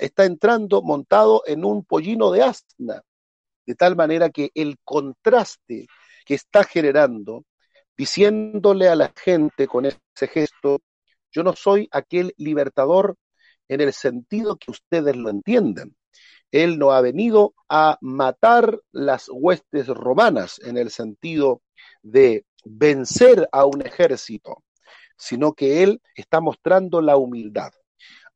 está 0.00 0.24
entrando 0.24 0.82
montado 0.82 1.42
en 1.46 1.64
un 1.64 1.84
pollino 1.84 2.32
de 2.32 2.42
asna, 2.42 3.02
de 3.66 3.74
tal 3.76 3.94
manera 3.94 4.30
que 4.30 4.50
el 4.54 4.78
contraste 4.82 5.86
que 6.26 6.34
está 6.34 6.64
generando, 6.64 7.44
diciéndole 7.96 8.88
a 8.88 8.96
la 8.96 9.12
gente 9.14 9.68
con 9.68 9.86
ese 9.86 10.26
gesto, 10.28 10.80
yo 11.30 11.44
no 11.44 11.54
soy 11.54 11.88
aquel 11.92 12.34
libertador 12.36 13.16
en 13.68 13.80
el 13.80 13.92
sentido 13.92 14.56
que 14.56 14.72
ustedes 14.72 15.14
lo 15.14 15.30
entienden. 15.30 15.94
Él 16.54 16.78
no 16.78 16.92
ha 16.92 17.00
venido 17.00 17.52
a 17.68 17.98
matar 18.00 18.80
las 18.92 19.28
huestes 19.28 19.88
romanas 19.88 20.60
en 20.64 20.78
el 20.78 20.92
sentido 20.92 21.62
de 22.00 22.46
vencer 22.64 23.48
a 23.50 23.64
un 23.64 23.84
ejército, 23.84 24.62
sino 25.16 25.52
que 25.52 25.82
Él 25.82 26.00
está 26.14 26.40
mostrando 26.40 27.02
la 27.02 27.16
humildad. 27.16 27.72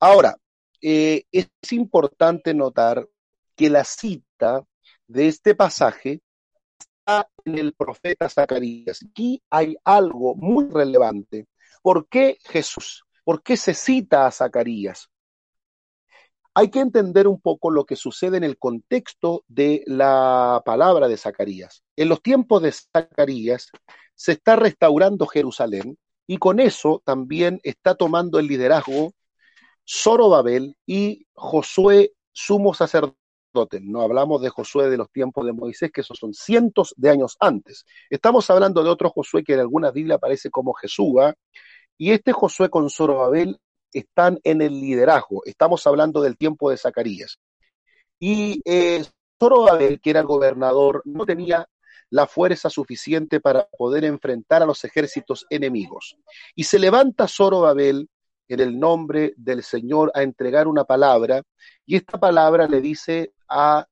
Ahora, 0.01 0.37
eh, 0.83 1.27
es 1.31 1.49
importante 1.71 2.55
notar 2.55 3.07
que 3.55 3.71
la 3.71 3.85
cita 3.85 4.65
de 5.07 5.29
este 5.29 5.55
pasaje 5.55 6.21
está 6.81 7.31
en 7.45 7.57
el 7.57 7.73
profeta 7.73 8.29
Zacarías. 8.29 8.99
Aquí 9.09 9.41
hay 9.49 9.77
algo 9.85 10.35
muy 10.35 10.69
relevante. 10.69 11.47
¿Por 11.83 12.09
qué 12.09 12.39
Jesús? 12.43 13.05
¿Por 13.23 13.45
qué 13.45 13.57
se 13.57 13.75
cita 13.75 14.27
a 14.27 14.33
Zacarías? 14.33 15.09
Hay 16.59 16.71
que 16.71 16.81
entender 16.81 17.29
un 17.29 17.41
poco 17.41 17.71
lo 17.71 17.87
que 17.87 17.95
sucede 17.95 18.37
en 18.37 18.43
el 18.43 18.59
contexto 18.59 19.45
de 19.47 19.85
la 19.87 20.61
palabra 20.65 21.07
de 21.07 21.17
Zacarías. 21.17 21.85
En 21.95 22.09
los 22.09 22.21
tiempos 22.21 22.63
de 22.63 22.73
Zacarías 22.73 23.71
se 24.17 24.33
está 24.33 24.57
restaurando 24.57 25.29
Jerusalén 25.29 25.97
y 26.27 26.39
con 26.39 26.59
eso 26.59 27.01
también 27.05 27.61
está 27.63 27.95
tomando 27.95 28.41
el 28.41 28.49
liderazgo 28.49 29.13
Zorobabel 29.89 30.77
y 30.85 31.29
Josué 31.33 32.15
sumo 32.33 32.75
sacerdote. 32.75 33.79
No 33.81 34.03
hablamos 34.03 34.43
de 34.43 34.49
Josué 34.49 34.91
de 34.91 34.97
los 34.97 35.13
tiempos 35.13 35.47
de 35.47 35.53
Moisés, 35.53 35.93
que 35.93 36.01
esos 36.01 36.19
son 36.19 36.35
cientos 36.35 36.93
de 36.97 37.11
años 37.11 37.37
antes. 37.39 37.87
Estamos 38.11 38.51
hablando 38.51 38.83
de 38.83 38.91
otro 38.91 39.11
Josué 39.11 39.45
que 39.45 39.55
en 39.55 39.61
alguna 39.61 39.93
Biblia 39.93 40.17
aparece 40.17 40.51
como 40.51 40.73
Jesúa, 40.73 41.37
y 41.97 42.11
este 42.11 42.33
Josué 42.33 42.69
con 42.69 42.91
Zorobabel 42.91 43.61
están 43.93 44.39
en 44.45 44.63
el 44.63 44.81
liderazgo. 44.81 45.43
Estamos 45.45 45.87
hablando 45.87 46.21
del 46.21 46.37
tiempo 46.37 46.71
de 46.71 46.77
Zacarías. 46.77 47.39
Y 48.19 48.61
eh, 48.65 49.05
Zorobabel, 49.39 50.01
que 50.01 50.11
era 50.11 50.21
el 50.21 50.27
gobernador, 50.27 51.03
no 51.05 51.25
tenía 51.25 51.69
la 52.11 52.27
fuerza 52.27 52.71
suficiente 52.71 53.41
para 53.41 53.69
poder 53.77 54.05
enfrentar 54.05 54.63
a 54.63 54.67
los 54.67 54.83
ejércitos 54.85 55.47
enemigos. 55.51 56.17
Y 56.55 56.65
se 56.65 56.79
levanta 56.79 57.29
Zorobabel 57.29 58.09
en 58.49 58.61
el 58.61 58.79
nombre 58.79 59.35
del 59.37 59.63
Señor 59.63 60.11
a 60.15 60.23
entregar 60.23 60.69
una 60.69 60.85
palabra, 60.85 61.43
y 61.85 61.97
esta 61.97 62.19
palabra 62.19 62.67
le 62.67 62.81
dice 62.81 63.33
a, 63.49 63.87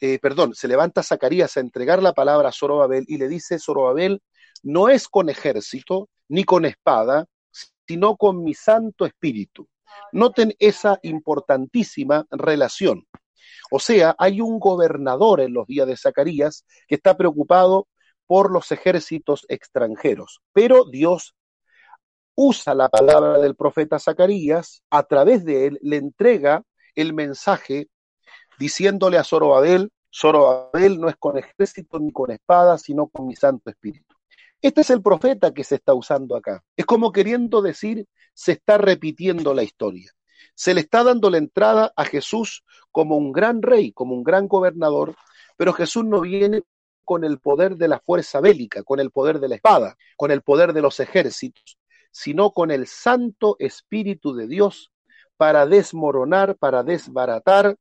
eh, 0.00 0.18
perdón, 0.18 0.54
se 0.54 0.66
levanta 0.66 1.02
Zacarías 1.02 1.56
a 1.56 1.60
entregar 1.60 2.02
la 2.02 2.12
palabra 2.12 2.48
a 2.48 2.52
Zorobabel 2.52 3.04
y 3.06 3.18
le 3.18 3.28
dice, 3.28 3.58
Zorobabel, 3.58 4.20
no 4.62 4.88
es 4.88 5.08
con 5.08 5.28
ejército 5.28 6.08
ni 6.28 6.44
con 6.44 6.64
espada, 6.64 7.26
sino 7.90 8.16
con 8.16 8.44
mi 8.44 8.54
Santo 8.54 9.04
Espíritu. 9.04 9.68
Noten 10.12 10.54
esa 10.60 11.00
importantísima 11.02 12.24
relación. 12.30 13.04
O 13.68 13.80
sea, 13.80 14.14
hay 14.16 14.40
un 14.40 14.60
gobernador 14.60 15.40
en 15.40 15.54
los 15.54 15.66
días 15.66 15.88
de 15.88 15.96
Zacarías 15.96 16.64
que 16.86 16.94
está 16.94 17.16
preocupado 17.16 17.88
por 18.28 18.52
los 18.52 18.70
ejércitos 18.70 19.44
extranjeros, 19.48 20.40
pero 20.52 20.84
Dios 20.84 21.34
usa 22.36 22.76
la 22.76 22.88
palabra 22.88 23.38
del 23.38 23.56
profeta 23.56 23.98
Zacarías, 23.98 24.84
a 24.88 25.02
través 25.02 25.44
de 25.44 25.66
él 25.66 25.78
le 25.82 25.96
entrega 25.96 26.62
el 26.94 27.12
mensaje 27.12 27.88
diciéndole 28.56 29.18
a 29.18 29.24
Zorobabel, 29.24 29.90
Zorobabel 30.14 31.00
no 31.00 31.08
es 31.08 31.16
con 31.16 31.36
ejército 31.38 31.98
ni 31.98 32.12
con 32.12 32.30
espada, 32.30 32.78
sino 32.78 33.08
con 33.08 33.26
mi 33.26 33.34
Santo 33.34 33.68
Espíritu. 33.68 34.14
Este 34.62 34.82
es 34.82 34.90
el 34.90 35.00
profeta 35.00 35.54
que 35.54 35.64
se 35.64 35.76
está 35.76 35.94
usando 35.94 36.36
acá. 36.36 36.62
Es 36.76 36.84
como 36.84 37.12
queriendo 37.12 37.62
decir, 37.62 38.06
se 38.34 38.52
está 38.52 38.76
repitiendo 38.76 39.54
la 39.54 39.62
historia. 39.62 40.12
Se 40.54 40.74
le 40.74 40.82
está 40.82 41.02
dando 41.02 41.30
la 41.30 41.38
entrada 41.38 41.92
a 41.96 42.04
Jesús 42.04 42.62
como 42.90 43.16
un 43.16 43.32
gran 43.32 43.62
rey, 43.62 43.92
como 43.92 44.14
un 44.14 44.22
gran 44.22 44.48
gobernador, 44.48 45.16
pero 45.56 45.72
Jesús 45.72 46.04
no 46.04 46.20
viene 46.20 46.62
con 47.04 47.24
el 47.24 47.38
poder 47.40 47.76
de 47.76 47.88
la 47.88 48.00
fuerza 48.00 48.40
bélica, 48.40 48.82
con 48.82 49.00
el 49.00 49.10
poder 49.10 49.40
de 49.40 49.48
la 49.48 49.54
espada, 49.54 49.96
con 50.16 50.30
el 50.30 50.42
poder 50.42 50.74
de 50.74 50.82
los 50.82 51.00
ejércitos, 51.00 51.78
sino 52.10 52.52
con 52.52 52.70
el 52.70 52.86
Santo 52.86 53.56
Espíritu 53.58 54.34
de 54.34 54.46
Dios 54.46 54.92
para 55.38 55.66
desmoronar, 55.66 56.56
para 56.56 56.82
desbaratar, 56.82 57.76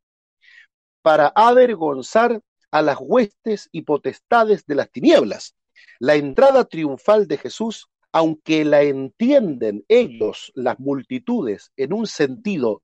para 1.02 1.28
avergonzar 1.36 2.42
a 2.72 2.82
las 2.82 2.98
huestes 3.02 3.68
y 3.74 3.82
potestades 3.82 4.66
de 4.66 4.76
las 4.76 4.90
tinieblas. 4.90 5.56
La 6.00 6.16
entrada 6.16 6.66
triunfal 6.66 7.28
de 7.28 7.38
Jesús, 7.38 7.88
aunque 8.12 8.66
la 8.66 8.82
entienden 8.82 9.86
ellos, 9.88 10.52
las 10.56 10.80
multitudes, 10.80 11.72
en 11.78 11.94
un 11.94 12.08
sentido 12.08 12.84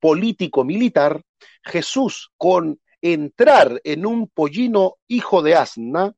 político-militar, 0.00 1.22
Jesús 1.64 2.30
con 2.36 2.80
entrar 3.00 3.80
en 3.84 4.06
un 4.06 4.28
pollino 4.28 4.96
hijo 5.08 5.42
de 5.42 5.56
asna 5.56 6.14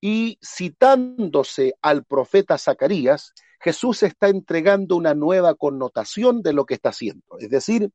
y 0.00 0.38
citándose 0.42 1.74
al 1.82 2.04
profeta 2.04 2.56
Zacarías, 2.56 3.34
Jesús 3.60 4.02
está 4.02 4.28
entregando 4.28 4.96
una 4.96 5.14
nueva 5.14 5.54
connotación 5.54 6.42
de 6.42 6.54
lo 6.54 6.64
que 6.64 6.74
está 6.74 6.90
haciendo. 6.90 7.38
Es 7.38 7.50
decir, 7.50 7.90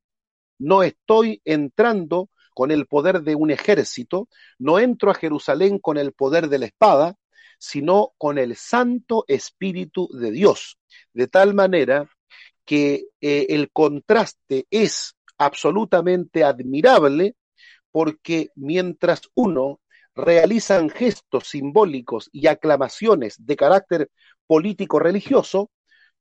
no 0.60 0.84
estoy 0.84 1.42
entrando 1.44 2.30
con 2.54 2.72
el 2.72 2.86
poder 2.86 3.22
de 3.24 3.36
un 3.36 3.52
ejército, 3.52 4.30
no 4.60 4.80
entro 4.80 5.12
a 5.12 5.16
Jerusalén 5.16 5.80
con 5.80 5.98
el 5.98 6.14
poder 6.14 6.48
de 6.48 6.60
la 6.60 6.68
espada, 6.68 7.16
sino 7.66 8.14
con 8.20 8.38
el 8.38 8.56
Santo 8.56 9.26
Espíritu 9.28 10.08
de 10.14 10.30
Dios, 10.30 10.78
de 11.14 11.28
tal 11.28 11.56
manera 11.56 12.08
que 12.64 13.08
eh, 13.20 13.48
el 13.50 13.72
contraste 13.72 14.68
es 14.70 15.16
absolutamente 15.40 16.44
admirable 16.44 17.36
porque 17.92 18.50
mientras 18.56 19.22
uno 19.34 19.80
realizan 20.14 20.90
gestos 20.90 21.50
simbólicos 21.50 22.30
y 22.32 22.48
aclamaciones 22.48 23.36
de 23.40 23.56
carácter 23.56 24.12
político 24.46 25.00
religioso, 25.00 25.72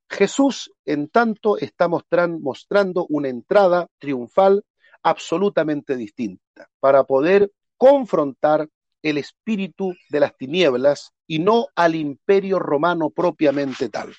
Jesús 0.09 0.73
en 0.87 1.09
tanto 1.09 1.59
está 1.59 1.89
mostrando 1.89 3.07
una 3.11 3.29
entrada 3.29 3.89
triunfal 3.99 4.65
absolutamente 5.03 5.95
distinta 5.97 6.69
para 6.81 7.05
poder 7.05 7.53
confrontar 7.77 8.69
el 9.05 9.19
espíritu 9.19 9.95
de 10.09 10.21
las 10.21 10.37
tinieblas 10.37 11.13
y 11.27 11.39
no 11.39 11.67
al 11.77 11.95
imperio 11.95 12.59
romano 12.59 13.11
propiamente 13.11 13.91
tal. 13.91 14.15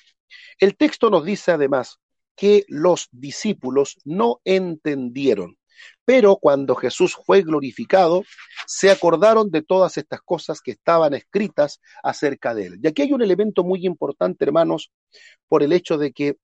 El 0.60 0.76
texto 0.76 1.10
nos 1.10 1.24
dice 1.24 1.50
además 1.50 1.98
que 2.36 2.64
los 2.68 3.08
discípulos 3.10 3.96
no 4.04 4.40
entendieron, 4.44 5.58
pero 6.04 6.36
cuando 6.36 6.76
Jesús 6.76 7.16
fue 7.26 7.42
glorificado, 7.42 8.22
se 8.66 8.90
acordaron 8.90 9.50
de 9.50 9.62
todas 9.62 9.98
estas 9.98 10.20
cosas 10.22 10.60
que 10.60 10.70
estaban 10.70 11.14
escritas 11.14 11.80
acerca 12.04 12.54
de 12.54 12.66
él. 12.66 12.80
Y 12.80 12.86
aquí 12.86 13.02
hay 13.02 13.12
un 13.12 13.22
elemento 13.22 13.64
muy 13.64 13.84
importante, 13.86 14.44
hermanos, 14.44 14.92
por 15.48 15.64
el 15.64 15.72
hecho 15.72 15.98
de 15.98 16.12
que 16.12 16.36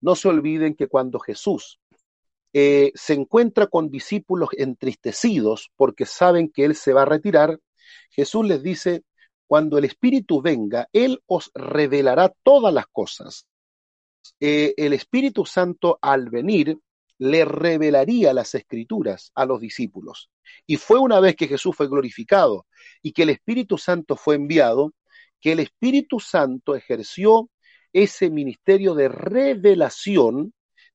no 0.00 0.14
se 0.14 0.28
olviden 0.28 0.74
que 0.74 0.86
cuando 0.86 1.18
Jesús 1.20 1.78
eh, 2.56 2.92
se 2.94 3.14
encuentra 3.14 3.66
con 3.66 3.90
discípulos 3.90 4.50
entristecidos 4.52 5.72
porque 5.74 6.06
saben 6.06 6.48
que 6.48 6.64
Él 6.64 6.76
se 6.76 6.92
va 6.92 7.02
a 7.02 7.06
retirar, 7.06 7.58
Jesús 8.10 8.46
les 8.46 8.62
dice, 8.62 9.02
cuando 9.48 9.76
el 9.76 9.84
Espíritu 9.84 10.40
venga, 10.40 10.88
Él 10.92 11.20
os 11.26 11.50
revelará 11.52 12.32
todas 12.44 12.72
las 12.72 12.86
cosas. 12.86 13.48
Eh, 14.38 14.72
el 14.76 14.92
Espíritu 14.92 15.44
Santo 15.44 15.98
al 16.00 16.30
venir 16.30 16.78
le 17.18 17.44
revelaría 17.44 18.32
las 18.32 18.54
escrituras 18.54 19.32
a 19.34 19.46
los 19.46 19.60
discípulos. 19.60 20.30
Y 20.64 20.76
fue 20.76 21.00
una 21.00 21.18
vez 21.18 21.34
que 21.34 21.48
Jesús 21.48 21.74
fue 21.76 21.88
glorificado 21.88 22.66
y 23.02 23.12
que 23.12 23.24
el 23.24 23.30
Espíritu 23.30 23.78
Santo 23.78 24.14
fue 24.14 24.36
enviado, 24.36 24.94
que 25.40 25.52
el 25.52 25.58
Espíritu 25.58 26.20
Santo 26.20 26.76
ejerció 26.76 27.50
ese 27.92 28.30
ministerio 28.30 28.94
de 28.94 29.08
revelación 29.08 30.54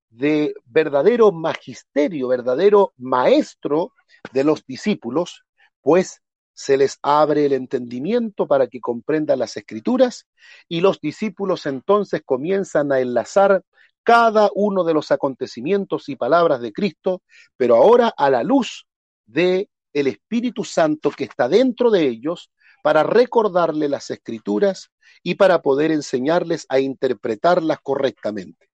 de 0.09 0.53
verdadero 0.65 1.31
magisterio, 1.31 2.27
verdadero 2.27 2.93
maestro 2.97 3.93
de 4.33 4.43
los 4.43 4.65
discípulos, 4.65 5.43
pues 5.81 6.21
se 6.53 6.77
les 6.77 6.99
abre 7.01 7.45
el 7.45 7.53
entendimiento 7.53 8.45
para 8.47 8.67
que 8.67 8.81
comprendan 8.81 9.39
las 9.39 9.55
escrituras 9.55 10.27
y 10.67 10.81
los 10.81 10.99
discípulos 10.99 11.65
entonces 11.65 12.21
comienzan 12.25 12.91
a 12.91 12.99
enlazar 12.99 13.63
cada 14.03 14.49
uno 14.55 14.83
de 14.83 14.93
los 14.93 15.11
acontecimientos 15.11 16.09
y 16.09 16.15
palabras 16.15 16.61
de 16.61 16.73
Cristo, 16.73 17.21
pero 17.55 17.75
ahora 17.75 18.13
a 18.17 18.29
la 18.29 18.43
luz 18.43 18.87
de 19.25 19.69
el 19.93 20.07
Espíritu 20.07 20.63
Santo 20.63 21.11
que 21.11 21.23
está 21.25 21.47
dentro 21.47 21.91
de 21.91 22.07
ellos 22.07 22.51
para 22.83 23.03
recordarle 23.03 23.89
las 23.89 24.09
escrituras 24.09 24.91
y 25.23 25.35
para 25.35 25.61
poder 25.61 25.91
enseñarles 25.91 26.65
a 26.69 26.79
interpretarlas 26.79 27.79
correctamente. 27.81 28.68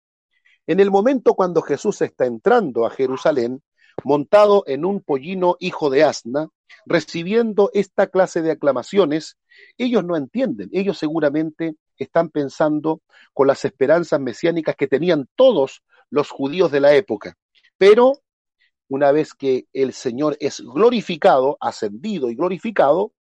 En 0.67 0.80
el 0.80 0.89
momento 0.89 1.36
cuando 1.36 1.62
Jesús 1.62 2.01
está 2.01 2.25
entrando 2.25 2.86
a 2.86 2.89
Jerusalén, 2.89 3.62
montado 4.04 4.63
en 4.67 4.86
un 4.86 5.01
pollino 5.01 5.58
hijo 5.60 5.89
de 5.89 6.04
asna, 6.04 6.49
recibiendo 6.86 7.69
esta 7.73 8.08
clase 8.08 8.41
de 8.41 8.51
aclamaciones, 8.51 9.38
ellos 9.78 10.04
no 10.04 10.17
entienden, 10.17 10.69
ellos 10.73 10.97
seguramente 10.97 11.75
están 11.97 12.30
pensando 12.30 13.01
con 13.34 13.47
las 13.47 13.63
esperanzas 13.63 14.19
mesiánicas 14.19 14.75
que 14.75 14.88
tenían 14.88 15.28
todos 15.36 15.84
los 16.10 16.30
judíos 16.30 16.71
de 16.71 16.80
la 16.80 16.93
época. 16.93 17.38
Pero 17.78 18.21
una 18.88 19.12
vez 19.12 19.34
que 19.34 19.67
el 19.73 19.93
Señor 19.93 20.38
es 20.39 20.62
glorificado, 20.62 21.58
ascendido 21.60 22.30
y 22.30 22.36
glorificado, 22.36 23.13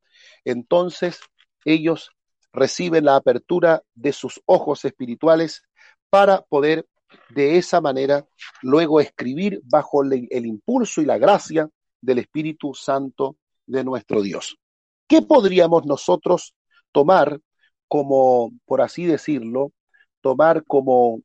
entonces 0.44 1.20
ellos 1.64 2.10
reciben 2.52 3.04
la 3.04 3.16
apertura 3.16 3.82
de 3.94 4.12
sus 4.12 4.40
ojos 4.46 4.84
espirituales 4.84 5.62
para 6.10 6.42
poder 6.42 6.86
de 7.30 7.58
esa 7.58 7.80
manera 7.80 8.26
luego 8.62 9.00
escribir 9.00 9.60
bajo 9.64 10.02
el 10.02 10.46
impulso 10.46 11.00
y 11.00 11.06
la 11.06 11.18
gracia 11.18 11.68
del 12.00 12.18
Espíritu 12.18 12.74
Santo 12.74 13.36
de 13.66 13.84
nuestro 13.84 14.22
Dios. 14.22 14.58
¿Qué 15.06 15.22
podríamos 15.22 15.86
nosotros 15.86 16.54
tomar 16.90 17.40
como, 17.88 18.52
por 18.64 18.80
así 18.80 19.06
decirlo, 19.06 19.72
tomar 20.20 20.64
como, 20.64 21.20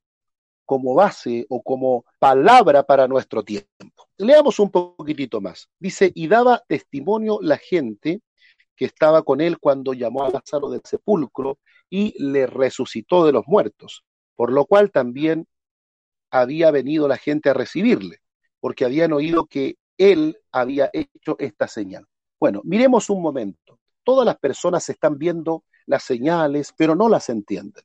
como 0.66 0.94
base 0.94 1.46
o 1.50 1.62
como 1.62 2.06
palabra 2.20 2.84
para 2.84 3.08
nuestro 3.08 3.44
tiempo? 3.44 4.10
Leamos 4.18 4.60
un 4.60 4.72
poquitito 4.72 5.42
más. 5.42 5.70
Dice, 5.80 6.12
y 6.14 6.28
daba 6.28 6.64
testimonio 6.68 7.40
la 7.42 7.58
gente 7.58 8.22
que 8.76 8.86
estaba 8.86 9.24
con 9.24 9.42
él 9.42 9.58
cuando 9.58 9.94
llamó 9.94 10.26
a 10.26 10.30
Lázaro 10.30 10.70
del 10.70 10.82
sepulcro 10.84 11.60
y 11.90 12.14
le 12.24 12.46
resucitó 12.46 13.26
de 13.26 13.32
los 13.32 13.48
muertos, 13.48 14.04
por 14.36 14.52
lo 14.52 14.66
cual 14.66 14.92
también 14.92 15.48
había 16.32 16.72
venido 16.72 17.08
la 17.08 17.18
gente 17.18 17.50
a 17.50 17.54
recibirle, 17.54 18.20
porque 18.60 18.86
habían 18.86 19.14
oído 19.14 19.46
que 19.46 19.78
él 19.98 20.38
había 20.52 20.90
hecho 20.94 21.36
esta 21.40 21.68
señal. 21.68 22.06
Bueno, 22.40 22.62
miremos 22.64 23.10
un 23.10 23.22
momento. 23.22 23.80
Todas 24.04 24.26
las 24.26 24.38
personas 24.38 24.88
están 24.90 25.18
viendo 25.18 25.64
las 25.86 26.04
señales, 26.04 26.74
pero 26.78 26.96
no 26.96 27.10
las 27.10 27.30
entienden. 27.30 27.84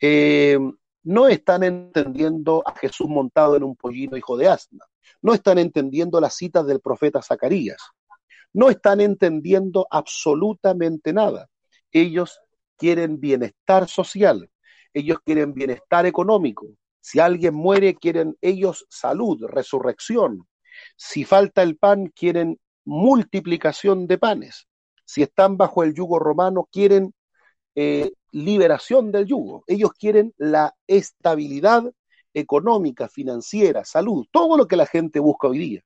Eh, 0.00 0.58
no 1.04 1.28
están 1.28 1.62
entendiendo 1.62 2.62
a 2.66 2.74
Jesús 2.74 3.08
montado 3.08 3.56
en 3.56 3.62
un 3.62 3.76
pollino 3.76 4.16
hijo 4.16 4.36
de 4.36 4.48
asna. 4.48 4.84
No 5.22 5.34
están 5.34 5.58
entendiendo 5.58 6.20
las 6.20 6.34
citas 6.34 6.66
del 6.66 6.80
profeta 6.80 7.22
Zacarías. 7.22 7.80
no 8.52 8.70
están 8.70 9.00
entendiendo 9.00 9.86
absolutamente 9.90 11.12
nada. 11.12 11.48
Ellos 11.90 12.40
quieren 12.76 13.18
bienestar 13.18 13.88
social, 13.88 14.48
ellos 14.92 15.18
quieren 15.24 15.52
bienestar 15.54 16.06
económico. 16.06 16.68
Si 17.04 17.20
alguien 17.20 17.54
muere, 17.54 17.96
quieren 17.96 18.38
ellos 18.40 18.86
salud, 18.88 19.44
resurrección. 19.46 20.48
Si 20.96 21.26
falta 21.26 21.62
el 21.62 21.76
pan, 21.76 22.06
quieren 22.06 22.58
multiplicación 22.86 24.06
de 24.06 24.16
panes. 24.16 24.68
Si 25.04 25.20
están 25.20 25.58
bajo 25.58 25.82
el 25.82 25.92
yugo 25.92 26.18
romano, 26.18 26.66
quieren 26.72 27.12
eh, 27.74 28.10
liberación 28.30 29.12
del 29.12 29.26
yugo. 29.26 29.64
Ellos 29.66 29.92
quieren 29.92 30.32
la 30.38 30.74
estabilidad 30.86 31.92
económica, 32.32 33.06
financiera, 33.06 33.84
salud, 33.84 34.26
todo 34.30 34.56
lo 34.56 34.66
que 34.66 34.76
la 34.76 34.86
gente 34.86 35.20
busca 35.20 35.48
hoy 35.48 35.58
día. 35.58 35.82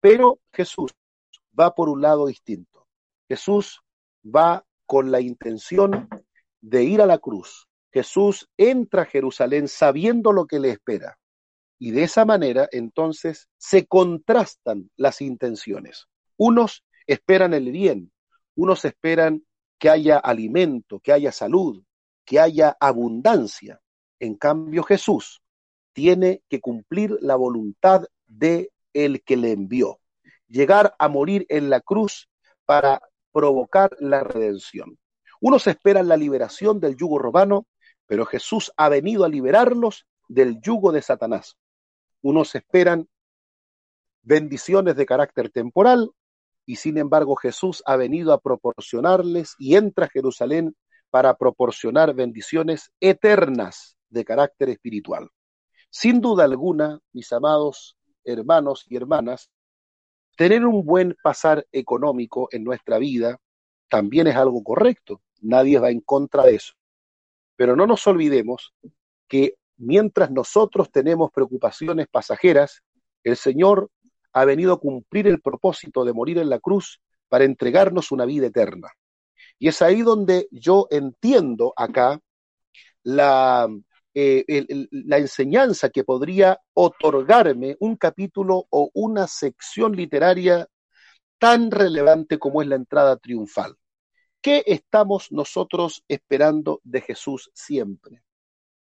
Pero 0.00 0.38
Jesús 0.52 0.92
va 1.58 1.74
por 1.74 1.88
un 1.88 2.00
lado 2.00 2.28
distinto. 2.28 2.86
Jesús 3.28 3.80
va 4.24 4.64
con 4.86 5.10
la 5.10 5.20
intención 5.20 6.08
de 6.60 6.84
ir 6.84 7.02
a 7.02 7.06
la 7.06 7.18
cruz. 7.18 7.68
Jesús 7.92 8.48
entra 8.56 9.02
a 9.02 9.06
Jerusalén 9.06 9.68
sabiendo 9.68 10.32
lo 10.32 10.46
que 10.46 10.58
le 10.58 10.70
espera. 10.70 11.18
Y 11.78 11.92
de 11.92 12.02
esa 12.02 12.24
manera, 12.24 12.68
entonces, 12.72 13.48
se 13.56 13.86
contrastan 13.86 14.90
las 14.96 15.20
intenciones. 15.20 16.06
Unos 16.36 16.84
esperan 17.06 17.54
el 17.54 17.70
bien, 17.70 18.12
unos 18.54 18.84
esperan 18.84 19.44
que 19.78 19.88
haya 19.88 20.18
alimento, 20.18 20.98
que 21.00 21.12
haya 21.12 21.32
salud, 21.32 21.82
que 22.24 22.40
haya 22.40 22.76
abundancia. 22.80 23.80
En 24.18 24.34
cambio, 24.34 24.82
Jesús 24.82 25.40
tiene 25.92 26.42
que 26.48 26.60
cumplir 26.60 27.16
la 27.20 27.36
voluntad 27.36 28.04
de 28.26 28.70
el 28.92 29.22
que 29.22 29.36
le 29.36 29.52
envió, 29.52 30.00
llegar 30.48 30.94
a 30.98 31.08
morir 31.08 31.46
en 31.48 31.70
la 31.70 31.80
cruz 31.80 32.28
para 32.64 33.00
provocar 33.32 33.96
la 34.00 34.24
redención. 34.24 34.98
Unos 35.40 35.66
esperan 35.66 36.08
la 36.08 36.16
liberación 36.16 36.80
del 36.80 36.96
yugo 36.96 37.18
romano, 37.18 37.66
pero 38.08 38.26
Jesús 38.26 38.72
ha 38.76 38.88
venido 38.88 39.24
a 39.24 39.28
liberarlos 39.28 40.06
del 40.28 40.60
yugo 40.60 40.90
de 40.90 41.02
Satanás. 41.02 41.56
Unos 42.22 42.54
esperan 42.56 43.08
bendiciones 44.22 44.96
de 44.96 45.06
carácter 45.06 45.50
temporal, 45.50 46.10
y 46.66 46.76
sin 46.76 46.98
embargo 46.98 47.36
Jesús 47.36 47.82
ha 47.86 47.96
venido 47.96 48.32
a 48.32 48.40
proporcionarles 48.40 49.54
y 49.58 49.76
entra 49.76 50.06
a 50.06 50.10
Jerusalén 50.10 50.74
para 51.10 51.34
proporcionar 51.34 52.14
bendiciones 52.14 52.90
eternas 52.98 53.96
de 54.08 54.24
carácter 54.24 54.70
espiritual. 54.70 55.30
Sin 55.90 56.20
duda 56.20 56.44
alguna, 56.44 56.98
mis 57.12 57.32
amados 57.32 57.96
hermanos 58.24 58.84
y 58.88 58.96
hermanas, 58.96 59.50
tener 60.36 60.66
un 60.66 60.84
buen 60.84 61.16
pasar 61.22 61.66
económico 61.72 62.48
en 62.52 62.64
nuestra 62.64 62.98
vida 62.98 63.38
también 63.88 64.26
es 64.26 64.36
algo 64.36 64.62
correcto. 64.62 65.22
Nadie 65.40 65.78
va 65.78 65.90
en 65.90 66.00
contra 66.00 66.44
de 66.44 66.56
eso. 66.56 66.74
Pero 67.58 67.74
no 67.74 67.88
nos 67.88 68.06
olvidemos 68.06 68.72
que 69.26 69.54
mientras 69.78 70.30
nosotros 70.30 70.92
tenemos 70.92 71.32
preocupaciones 71.32 72.06
pasajeras, 72.08 72.82
el 73.24 73.36
Señor 73.36 73.90
ha 74.32 74.44
venido 74.44 74.74
a 74.74 74.78
cumplir 74.78 75.26
el 75.26 75.40
propósito 75.40 76.04
de 76.04 76.12
morir 76.12 76.38
en 76.38 76.50
la 76.50 76.60
cruz 76.60 77.00
para 77.28 77.44
entregarnos 77.44 78.12
una 78.12 78.26
vida 78.26 78.46
eterna. 78.46 78.88
Y 79.58 79.66
es 79.66 79.82
ahí 79.82 80.02
donde 80.02 80.46
yo 80.52 80.86
entiendo 80.88 81.72
acá 81.76 82.20
la, 83.02 83.68
eh, 84.14 84.44
la 84.92 85.18
enseñanza 85.18 85.90
que 85.90 86.04
podría 86.04 86.60
otorgarme 86.74 87.76
un 87.80 87.96
capítulo 87.96 88.68
o 88.70 88.88
una 88.94 89.26
sección 89.26 89.96
literaria 89.96 90.68
tan 91.40 91.72
relevante 91.72 92.38
como 92.38 92.62
es 92.62 92.68
la 92.68 92.76
entrada 92.76 93.16
triunfal. 93.16 93.74
¿Qué 94.40 94.62
estamos 94.66 95.32
nosotros 95.32 96.04
esperando 96.08 96.80
de 96.84 97.00
Jesús 97.00 97.50
siempre? 97.54 98.22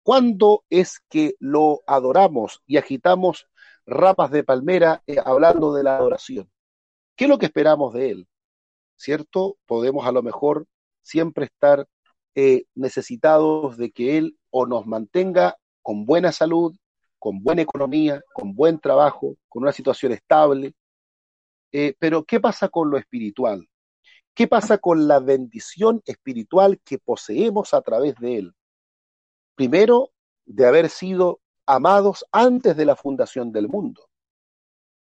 ¿Cuándo 0.03 0.65
es 0.71 1.01
que 1.09 1.35
lo 1.39 1.83
adoramos 1.87 2.63
y 2.67 2.77
agitamos 2.77 3.49
ramas 3.89 4.31
de 4.31 4.45
palmera 4.45 5.03
eh, 5.07 5.17
hablando 5.25 5.73
de 5.73 5.83
la 5.83 5.97
adoración. 5.97 6.51
¿Qué 7.17 7.25
es 7.25 7.31
lo 7.31 7.39
que 7.39 7.47
esperamos 7.47 7.95
de 7.95 8.11
Él? 8.11 8.29
¿Cierto? 8.97 9.57
Podemos 9.67 10.07
a 10.07 10.13
lo 10.13 10.23
mejor 10.23 10.67
siempre 11.03 11.47
estar 11.47 11.87
eh, 12.35 12.65
necesitados 12.75 13.77
de 13.77 13.91
que 13.91 14.19
Él 14.19 14.39
o 14.51 14.67
nos 14.67 14.87
mantenga 14.87 15.57
con 15.83 16.05
buena 16.05 16.33
salud, 16.33 16.77
con 17.19 17.43
buena 17.43 17.63
economía, 17.63 18.23
con 18.35 18.55
buen 18.55 18.79
trabajo, 18.79 19.37
con 19.49 19.63
una 19.63 19.73
situación 19.73 20.13
estable. 20.13 20.75
Eh, 21.73 21.95
pero 21.99 22.25
¿qué 22.25 22.41
pasa 22.41 22.69
con 22.69 22.91
lo 22.91 22.99
espiritual? 22.99 23.67
¿Qué 24.39 24.47
pasa 24.47 24.79
con 24.79 25.09
la 25.09 25.19
bendición 25.19 26.01
espiritual 26.07 26.79
que 26.85 26.99
poseemos 26.99 27.75
a 27.75 27.83
través 27.83 28.15
de 28.21 28.37
Él? 28.39 28.55
Primero, 29.57 30.13
de 30.47 30.65
haber 30.65 30.91
sido 30.91 31.41
amados 31.67 32.25
antes 32.31 32.77
de 32.77 32.85
la 32.85 32.95
fundación 32.95 33.51
del 33.51 33.67
mundo, 33.67 34.09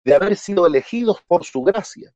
de 0.04 0.16
haber 0.16 0.36
sido 0.36 0.66
elegidos 0.66 1.18
por 1.24 1.44
su 1.44 1.62
gracia, 1.62 2.12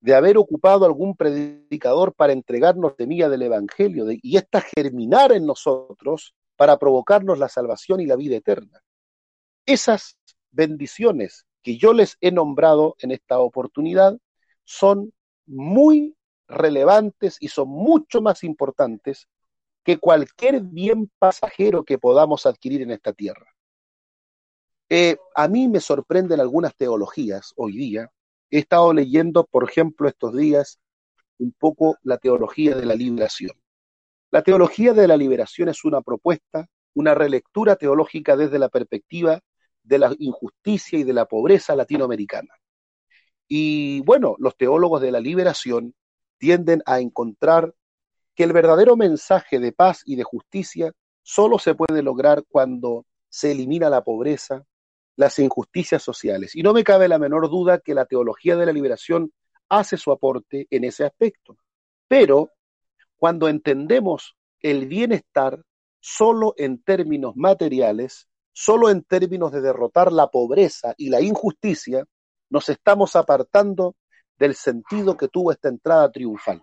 de 0.00 0.16
haber 0.16 0.36
ocupado 0.36 0.84
algún 0.84 1.14
predicador 1.16 2.12
para 2.12 2.32
entregarnos 2.32 2.94
semilla 2.96 3.28
del 3.28 3.42
Evangelio 3.42 4.06
y 4.10 4.36
esta 4.36 4.60
germinar 4.60 5.30
en 5.30 5.46
nosotros 5.46 6.34
para 6.56 6.76
provocarnos 6.76 7.38
la 7.38 7.48
salvación 7.48 8.00
y 8.00 8.06
la 8.06 8.16
vida 8.16 8.34
eterna. 8.34 8.82
Esas 9.64 10.18
bendiciones 10.50 11.46
que 11.62 11.78
yo 11.78 11.92
les 11.92 12.16
he 12.20 12.32
nombrado 12.32 12.96
en 12.98 13.12
esta 13.12 13.38
oportunidad 13.38 14.18
son 14.64 15.12
muy 15.46 16.17
relevantes 16.48 17.36
y 17.40 17.48
son 17.48 17.68
mucho 17.68 18.20
más 18.20 18.42
importantes 18.42 19.28
que 19.84 19.98
cualquier 19.98 20.60
bien 20.62 21.10
pasajero 21.18 21.84
que 21.84 21.98
podamos 21.98 22.46
adquirir 22.46 22.82
en 22.82 22.90
esta 22.90 23.12
tierra. 23.12 23.54
Eh, 24.90 25.18
a 25.34 25.48
mí 25.48 25.68
me 25.68 25.80
sorprenden 25.80 26.40
algunas 26.40 26.74
teologías 26.74 27.52
hoy 27.56 27.72
día. 27.72 28.10
He 28.50 28.58
estado 28.58 28.92
leyendo, 28.92 29.44
por 29.44 29.68
ejemplo, 29.68 30.08
estos 30.08 30.34
días 30.34 30.80
un 31.38 31.52
poco 31.52 31.96
la 32.02 32.18
teología 32.18 32.74
de 32.74 32.86
la 32.86 32.94
liberación. 32.94 33.52
La 34.30 34.42
teología 34.42 34.92
de 34.92 35.08
la 35.08 35.16
liberación 35.16 35.68
es 35.68 35.84
una 35.84 36.00
propuesta, 36.00 36.68
una 36.94 37.14
relectura 37.14 37.76
teológica 37.76 38.36
desde 38.36 38.58
la 38.58 38.68
perspectiva 38.68 39.40
de 39.82 39.98
la 39.98 40.14
injusticia 40.18 40.98
y 40.98 41.04
de 41.04 41.12
la 41.12 41.26
pobreza 41.26 41.74
latinoamericana. 41.74 42.54
Y 43.46 44.00
bueno, 44.00 44.36
los 44.38 44.56
teólogos 44.56 45.00
de 45.00 45.12
la 45.12 45.20
liberación 45.20 45.94
tienden 46.38 46.82
a 46.86 47.00
encontrar 47.00 47.74
que 48.34 48.44
el 48.44 48.52
verdadero 48.52 48.96
mensaje 48.96 49.58
de 49.58 49.72
paz 49.72 50.02
y 50.04 50.16
de 50.16 50.24
justicia 50.24 50.92
solo 51.22 51.58
se 51.58 51.74
puede 51.74 52.02
lograr 52.02 52.44
cuando 52.48 53.04
se 53.28 53.52
elimina 53.52 53.90
la 53.90 54.02
pobreza, 54.02 54.64
las 55.16 55.38
injusticias 55.38 56.02
sociales. 56.02 56.54
Y 56.54 56.62
no 56.62 56.72
me 56.72 56.84
cabe 56.84 57.08
la 57.08 57.18
menor 57.18 57.50
duda 57.50 57.78
que 57.78 57.94
la 57.94 58.06
teología 58.06 58.56
de 58.56 58.66
la 58.66 58.72
liberación 58.72 59.32
hace 59.68 59.96
su 59.96 60.12
aporte 60.12 60.66
en 60.70 60.84
ese 60.84 61.04
aspecto. 61.04 61.58
Pero 62.06 62.50
cuando 63.16 63.48
entendemos 63.48 64.36
el 64.60 64.86
bienestar 64.86 65.62
solo 66.00 66.54
en 66.56 66.82
términos 66.82 67.34
materiales, 67.36 68.28
solo 68.52 68.88
en 68.90 69.02
términos 69.02 69.52
de 69.52 69.60
derrotar 69.60 70.12
la 70.12 70.28
pobreza 70.28 70.94
y 70.96 71.10
la 71.10 71.20
injusticia, 71.20 72.04
nos 72.50 72.68
estamos 72.68 73.16
apartando 73.16 73.96
del 74.38 74.54
sentido 74.54 75.16
que 75.16 75.28
tuvo 75.28 75.52
esta 75.52 75.68
entrada 75.68 76.10
triunfal. 76.10 76.62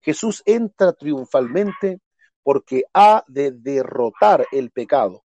Jesús 0.00 0.42
entra 0.46 0.92
triunfalmente 0.92 2.00
porque 2.42 2.84
ha 2.94 3.24
de 3.26 3.52
derrotar 3.52 4.46
el 4.52 4.70
pecado, 4.70 5.24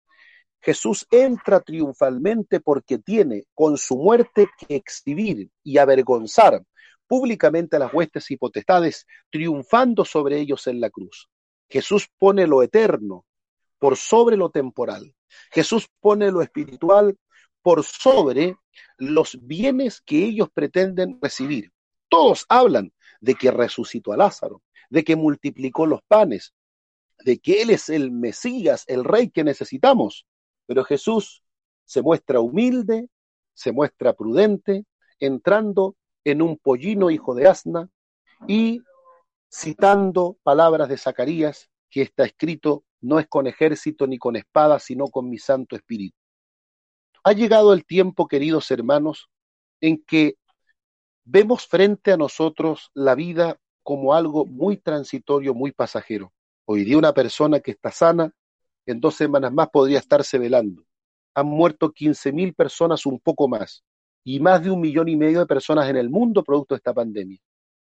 Jesús 0.61 1.07
entra 1.09 1.61
triunfalmente 1.61 2.59
porque 2.59 2.97
tiene 2.97 3.45
con 3.53 3.77
su 3.77 3.97
muerte 3.97 4.49
que 4.57 4.75
exhibir 4.75 5.49
y 5.63 5.77
avergonzar 5.77 6.63
públicamente 7.07 7.77
a 7.77 7.79
las 7.79 7.93
huestes 7.93 8.29
y 8.29 8.37
potestades, 8.37 9.07
triunfando 9.31 10.05
sobre 10.05 10.39
ellos 10.39 10.67
en 10.67 10.79
la 10.79 10.89
cruz. 10.89 11.29
Jesús 11.69 12.07
pone 12.19 12.45
lo 12.45 12.61
eterno 12.61 13.25
por 13.79 13.95
sobre 13.95 14.35
lo 14.35 14.49
temporal. 14.51 15.15
Jesús 15.51 15.87
pone 16.01 16.29
lo 16.31 16.41
espiritual 16.41 17.17
por 17.61 17.83
sobre 17.83 18.57
los 18.97 19.37
bienes 19.41 20.01
que 20.01 20.23
ellos 20.23 20.49
pretenden 20.53 21.17
recibir. 21.21 21.71
Todos 22.09 22.45
hablan 22.49 22.91
de 23.21 23.35
que 23.35 23.51
resucitó 23.51 24.13
a 24.13 24.17
Lázaro, 24.17 24.61
de 24.89 25.03
que 25.03 25.15
multiplicó 25.15 25.85
los 25.85 26.01
panes, 26.07 26.53
de 27.23 27.39
que 27.39 27.61
Él 27.61 27.69
es 27.69 27.89
el 27.89 28.11
Mesías, 28.11 28.83
el 28.87 29.03
Rey 29.03 29.29
que 29.29 29.43
necesitamos. 29.43 30.25
Pero 30.65 30.83
Jesús 30.83 31.43
se 31.85 32.01
muestra 32.01 32.39
humilde, 32.39 33.07
se 33.53 33.71
muestra 33.71 34.13
prudente, 34.13 34.85
entrando 35.19 35.95
en 36.23 36.41
un 36.41 36.57
pollino 36.57 37.09
hijo 37.09 37.35
de 37.35 37.47
asna 37.47 37.89
y 38.47 38.81
citando 39.51 40.37
palabras 40.43 40.89
de 40.89 40.97
Zacarías 40.97 41.69
que 41.89 42.03
está 42.03 42.23
escrito, 42.23 42.85
no 43.01 43.19
es 43.19 43.27
con 43.27 43.47
ejército 43.47 44.05
ni 44.07 44.17
con 44.17 44.35
espada, 44.35 44.79
sino 44.79 45.07
con 45.07 45.29
mi 45.29 45.37
Santo 45.37 45.75
Espíritu. 45.75 46.15
Ha 47.23 47.33
llegado 47.33 47.73
el 47.73 47.85
tiempo, 47.85 48.27
queridos 48.27 48.71
hermanos, 48.71 49.29
en 49.81 50.03
que 50.03 50.35
vemos 51.31 51.67
frente 51.67 52.11
a 52.11 52.17
nosotros 52.17 52.89
la 52.95 53.13
vida 53.13 53.59
como 53.83 54.15
algo 54.15 54.45
muy 54.47 54.77
transitorio, 54.77 55.53
muy 55.53 55.71
pasajero. 55.71 56.33
Hoy 56.65 56.83
día 56.83 56.97
una 56.97 57.13
persona 57.13 57.59
que 57.59 57.71
está 57.71 57.91
sana, 57.91 58.31
en 58.87 58.99
dos 58.99 59.15
semanas 59.15 59.53
más 59.53 59.69
podría 59.69 59.99
estarse 59.99 60.39
velando. 60.39 60.83
Han 61.35 61.45
muerto 61.45 61.91
15.000 61.93 62.55
personas, 62.55 63.05
un 63.05 63.19
poco 63.19 63.47
más, 63.47 63.83
y 64.23 64.39
más 64.39 64.63
de 64.63 64.71
un 64.71 64.81
millón 64.81 65.07
y 65.07 65.15
medio 65.15 65.39
de 65.39 65.45
personas 65.45 65.87
en 65.87 65.97
el 65.97 66.09
mundo 66.09 66.43
producto 66.43 66.73
de 66.73 66.77
esta 66.77 66.95
pandemia. 66.95 67.39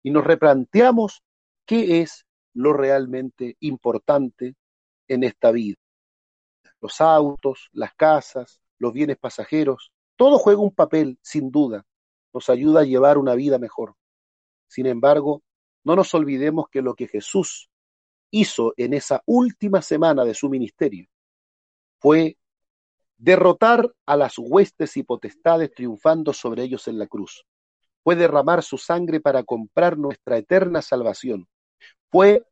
Y 0.04 0.12
nos 0.12 0.24
replanteamos 0.24 1.24
qué 1.66 2.02
es 2.02 2.28
lo 2.54 2.74
realmente 2.74 3.58
importante 3.62 4.54
en 5.08 5.24
esta 5.24 5.52
vida. 5.52 5.78
Los 6.80 7.02
autos, 7.02 7.70
las 7.72 7.96
casas, 7.96 8.62
los 8.78 8.94
bienes 8.94 9.18
pasajeros, 9.18 9.92
todo 10.16 10.38
juega 10.38 10.62
un 10.62 10.76
papel, 10.76 11.18
sin 11.24 11.50
duda, 11.50 11.84
nos 12.34 12.50
ayuda 12.50 12.82
a 12.82 12.86
llevar 12.86 13.18
una 13.18 13.36
vida 13.36 13.60
mejor. 13.60 13.96
Sin 14.68 14.86
embargo, 14.86 15.44
no 15.84 15.96
nos 15.96 16.14
olvidemos 16.14 16.66
que 16.70 16.82
lo 16.82 16.96
que 16.96 17.08
Jesús 17.08 17.70
hizo 18.32 18.74
en 18.78 18.94
esa 18.94 19.22
última 19.26 19.82
semana 19.82 20.26
de 20.26 20.34
su 20.34 20.50
ministerio 20.50 21.08
fue 22.00 22.38
derrotar 23.18 23.94
a 24.06 24.18
las 24.18 24.38
huestes 24.38 24.98
y 24.98 25.04
potestades 25.04 25.72
triunfando 25.72 26.34
sobre 26.34 26.64
ellos 26.64 26.88
en 26.88 26.98
la 26.98 27.08
cruz. 27.08 27.46
Fue 28.04 28.16
derramar 28.16 28.64
su 28.64 28.78
sangre 28.78 29.22
para 29.22 29.44
comprar 29.44 29.98
nuestra 29.98 30.38
eterna 30.38 30.82
salvación. 30.82 31.48
Fue 32.10 32.44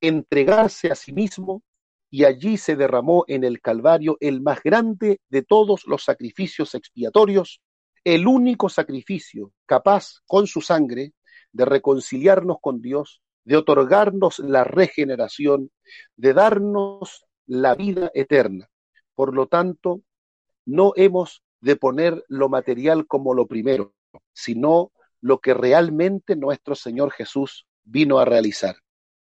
entregarse 0.00 0.90
a 0.90 0.94
sí 0.94 1.12
mismo 1.12 1.62
y 2.10 2.24
allí 2.24 2.56
se 2.58 2.76
derramó 2.76 3.24
en 3.28 3.44
el 3.44 3.60
Calvario 3.60 4.16
el 4.20 4.42
más 4.42 4.62
grande 4.62 5.20
de 5.28 5.42
todos 5.42 5.86
los 5.86 6.04
sacrificios 6.04 6.74
expiatorios, 6.74 7.60
el 8.04 8.26
único 8.26 8.68
sacrificio 8.68 9.52
capaz 9.66 10.20
con 10.26 10.46
su 10.46 10.60
sangre 10.60 11.12
de 11.52 11.64
reconciliarnos 11.64 12.58
con 12.60 12.80
Dios, 12.80 13.22
de 13.44 13.56
otorgarnos 13.56 14.38
la 14.38 14.64
regeneración, 14.64 15.70
de 16.16 16.32
darnos 16.34 17.26
la 17.46 17.74
vida 17.74 18.10
eterna. 18.14 18.68
Por 19.14 19.34
lo 19.34 19.48
tanto, 19.48 20.02
no 20.64 20.92
hemos 20.96 21.42
de 21.60 21.76
poner 21.76 22.24
lo 22.28 22.48
material 22.48 23.06
como 23.06 23.34
lo 23.34 23.46
primero, 23.46 23.94
sino 24.32 24.92
lo 25.20 25.38
que 25.40 25.52
realmente 25.52 26.36
nuestro 26.36 26.74
Señor 26.74 27.10
Jesús 27.10 27.66
vino 27.82 28.18
a 28.18 28.24
realizar. 28.24 28.76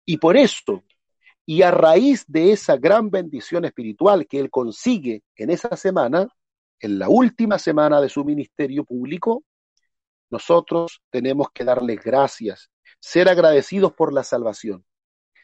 Y 0.05 0.19
por 0.19 0.37
eso, 0.37 0.85
y 1.47 1.63
a 1.63 1.71
raíz 1.71 2.25
de 2.27 2.53
esa 2.53 2.77
gran 2.77 3.11
bendición 3.11 3.65
espiritual 3.65 4.27
que 4.27 4.39
Él 4.41 4.51
consigue 4.51 5.23
en 5.37 5.51
esa 5.51 5.77
semana, 5.77 6.29
en 6.81 6.99
la 6.99 7.09
última 7.09 7.59
semana 7.59 8.01
de 8.01 8.09
su 8.09 8.25
ministerio 8.25 8.85
público, 8.85 9.45
nosotros 10.31 11.01
tenemos 11.11 11.49
que 11.53 11.65
darles 11.65 12.01
gracias, 12.03 12.71
ser 13.01 13.29
agradecidos 13.29 13.93
por 13.93 14.13
la 14.13 14.25
salvación, 14.25 14.85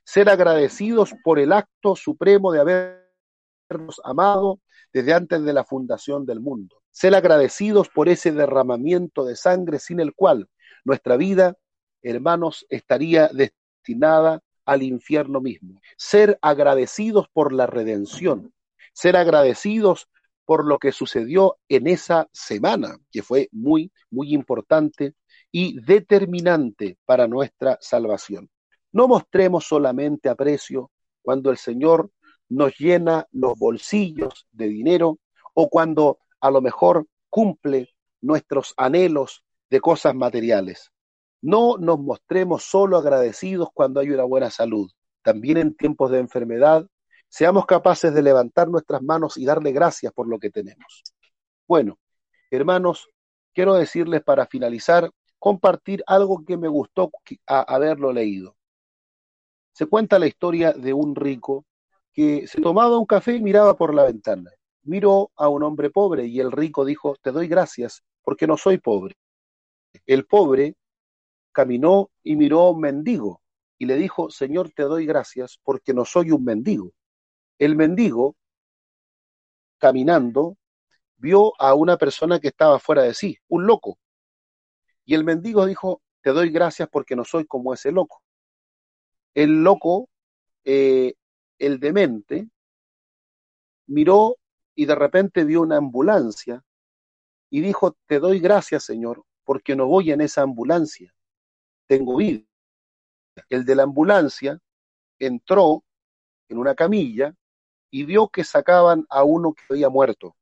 ser 0.04 0.28
agradecidos 0.28 1.14
por 1.24 1.38
el 1.38 1.52
acto 1.52 1.96
supremo 1.96 2.52
de 2.52 2.60
habernos 2.60 4.00
amado 4.04 4.60
desde 4.92 5.14
antes 5.14 5.42
de 5.42 5.52
la 5.52 5.64
fundación 5.64 6.26
del 6.26 6.40
mundo, 6.40 6.82
ser 6.90 7.14
agradecidos 7.14 7.88
por 7.88 8.08
ese 8.08 8.32
derramamiento 8.32 9.24
de 9.24 9.36
sangre 9.36 9.78
sin 9.78 10.00
el 10.00 10.14
cual 10.14 10.48
nuestra 10.84 11.16
vida, 11.16 11.56
hermanos, 12.02 12.66
estaría 12.68 13.28
destinada 13.28 14.40
al 14.66 14.82
infierno 14.82 15.40
mismo, 15.40 15.80
ser 15.96 16.38
agradecidos 16.42 17.28
por 17.32 17.52
la 17.52 17.66
redención, 17.66 18.52
ser 18.92 19.16
agradecidos 19.16 20.08
por 20.44 20.66
lo 20.66 20.78
que 20.78 20.92
sucedió 20.92 21.56
en 21.68 21.86
esa 21.86 22.28
semana, 22.32 22.98
que 23.10 23.22
fue 23.22 23.48
muy, 23.52 23.92
muy 24.10 24.34
importante 24.34 25.14
y 25.50 25.80
determinante 25.80 26.98
para 27.04 27.26
nuestra 27.26 27.78
salvación. 27.80 28.50
No 28.92 29.08
mostremos 29.08 29.66
solamente 29.66 30.28
aprecio 30.28 30.90
cuando 31.22 31.50
el 31.50 31.56
Señor 31.56 32.10
nos 32.48 32.78
llena 32.78 33.26
los 33.32 33.58
bolsillos 33.58 34.46
de 34.52 34.68
dinero 34.68 35.18
o 35.54 35.68
cuando 35.68 36.18
a 36.40 36.50
lo 36.50 36.60
mejor 36.60 37.06
cumple 37.30 37.88
nuestros 38.20 38.74
anhelos 38.76 39.44
de 39.70 39.80
cosas 39.80 40.14
materiales. 40.14 40.92
No 41.40 41.76
nos 41.78 41.98
mostremos 41.98 42.64
solo 42.64 42.96
agradecidos 42.96 43.68
cuando 43.74 44.00
hay 44.00 44.10
una 44.10 44.24
buena 44.24 44.50
salud. 44.50 44.90
También 45.22 45.56
en 45.58 45.74
tiempos 45.74 46.10
de 46.10 46.18
enfermedad 46.18 46.86
seamos 47.34 47.66
capaces 47.66 48.14
de 48.14 48.22
levantar 48.22 48.68
nuestras 48.68 49.02
manos 49.02 49.36
y 49.36 49.44
darle 49.44 49.72
gracias 49.72 50.12
por 50.12 50.28
lo 50.28 50.38
que 50.38 50.50
tenemos. 50.50 51.02
Bueno, 51.66 51.98
hermanos, 52.48 53.08
quiero 53.52 53.74
decirles 53.74 54.22
para 54.22 54.46
finalizar, 54.46 55.10
compartir 55.40 56.04
algo 56.06 56.44
que 56.46 56.56
me 56.56 56.68
gustó 56.68 57.10
haberlo 57.44 58.12
leído. 58.12 58.54
Se 59.72 59.86
cuenta 59.86 60.20
la 60.20 60.28
historia 60.28 60.74
de 60.74 60.92
un 60.92 61.16
rico 61.16 61.64
que 62.12 62.46
se 62.46 62.60
tomaba 62.60 62.96
un 62.96 63.04
café 63.04 63.34
y 63.34 63.42
miraba 63.42 63.76
por 63.76 63.92
la 63.92 64.04
ventana. 64.04 64.52
Miró 64.84 65.32
a 65.34 65.48
un 65.48 65.64
hombre 65.64 65.90
pobre 65.90 66.26
y 66.26 66.38
el 66.38 66.52
rico 66.52 66.84
dijo, 66.84 67.16
te 67.20 67.32
doy 67.32 67.48
gracias 67.48 68.04
porque 68.22 68.46
no 68.46 68.56
soy 68.56 68.78
pobre. 68.78 69.16
El 70.06 70.24
pobre 70.26 70.76
caminó 71.50 72.10
y 72.22 72.36
miró 72.36 72.60
a 72.60 72.70
un 72.70 72.80
mendigo 72.80 73.42
y 73.76 73.86
le 73.86 73.96
dijo, 73.96 74.30
Señor, 74.30 74.70
te 74.70 74.84
doy 74.84 75.04
gracias 75.04 75.58
porque 75.64 75.92
no 75.92 76.04
soy 76.04 76.30
un 76.30 76.44
mendigo. 76.44 76.92
El 77.58 77.76
mendigo, 77.76 78.36
caminando, 79.78 80.56
vio 81.16 81.52
a 81.60 81.74
una 81.74 81.96
persona 81.96 82.40
que 82.40 82.48
estaba 82.48 82.78
fuera 82.78 83.02
de 83.02 83.14
sí, 83.14 83.38
un 83.48 83.66
loco. 83.66 83.98
Y 85.04 85.14
el 85.14 85.24
mendigo 85.24 85.66
dijo, 85.66 86.02
te 86.22 86.30
doy 86.30 86.50
gracias 86.50 86.88
porque 86.88 87.16
no 87.16 87.24
soy 87.24 87.46
como 87.46 87.74
ese 87.74 87.92
loco. 87.92 88.22
El 89.34 89.62
loco, 89.62 90.08
eh, 90.64 91.14
el 91.58 91.78
demente, 91.80 92.48
miró 93.86 94.36
y 94.74 94.86
de 94.86 94.94
repente 94.94 95.44
vio 95.44 95.62
una 95.62 95.76
ambulancia 95.76 96.62
y 97.50 97.60
dijo, 97.60 97.96
te 98.06 98.18
doy 98.18 98.40
gracias, 98.40 98.84
Señor, 98.84 99.24
porque 99.44 99.76
no 99.76 99.86
voy 99.86 100.10
en 100.10 100.20
esa 100.20 100.42
ambulancia, 100.42 101.14
tengo 101.86 102.16
vida. 102.16 102.44
El 103.48 103.64
de 103.64 103.74
la 103.74 103.84
ambulancia 103.84 104.58
entró 105.18 105.84
en 106.48 106.58
una 106.58 106.74
camilla 106.74 107.34
y 107.94 108.02
vio 108.02 108.26
que 108.26 108.42
sacaban 108.42 109.06
a 109.08 109.22
uno 109.22 109.54
que 109.54 109.62
había 109.70 109.88
muerto. 109.88 110.34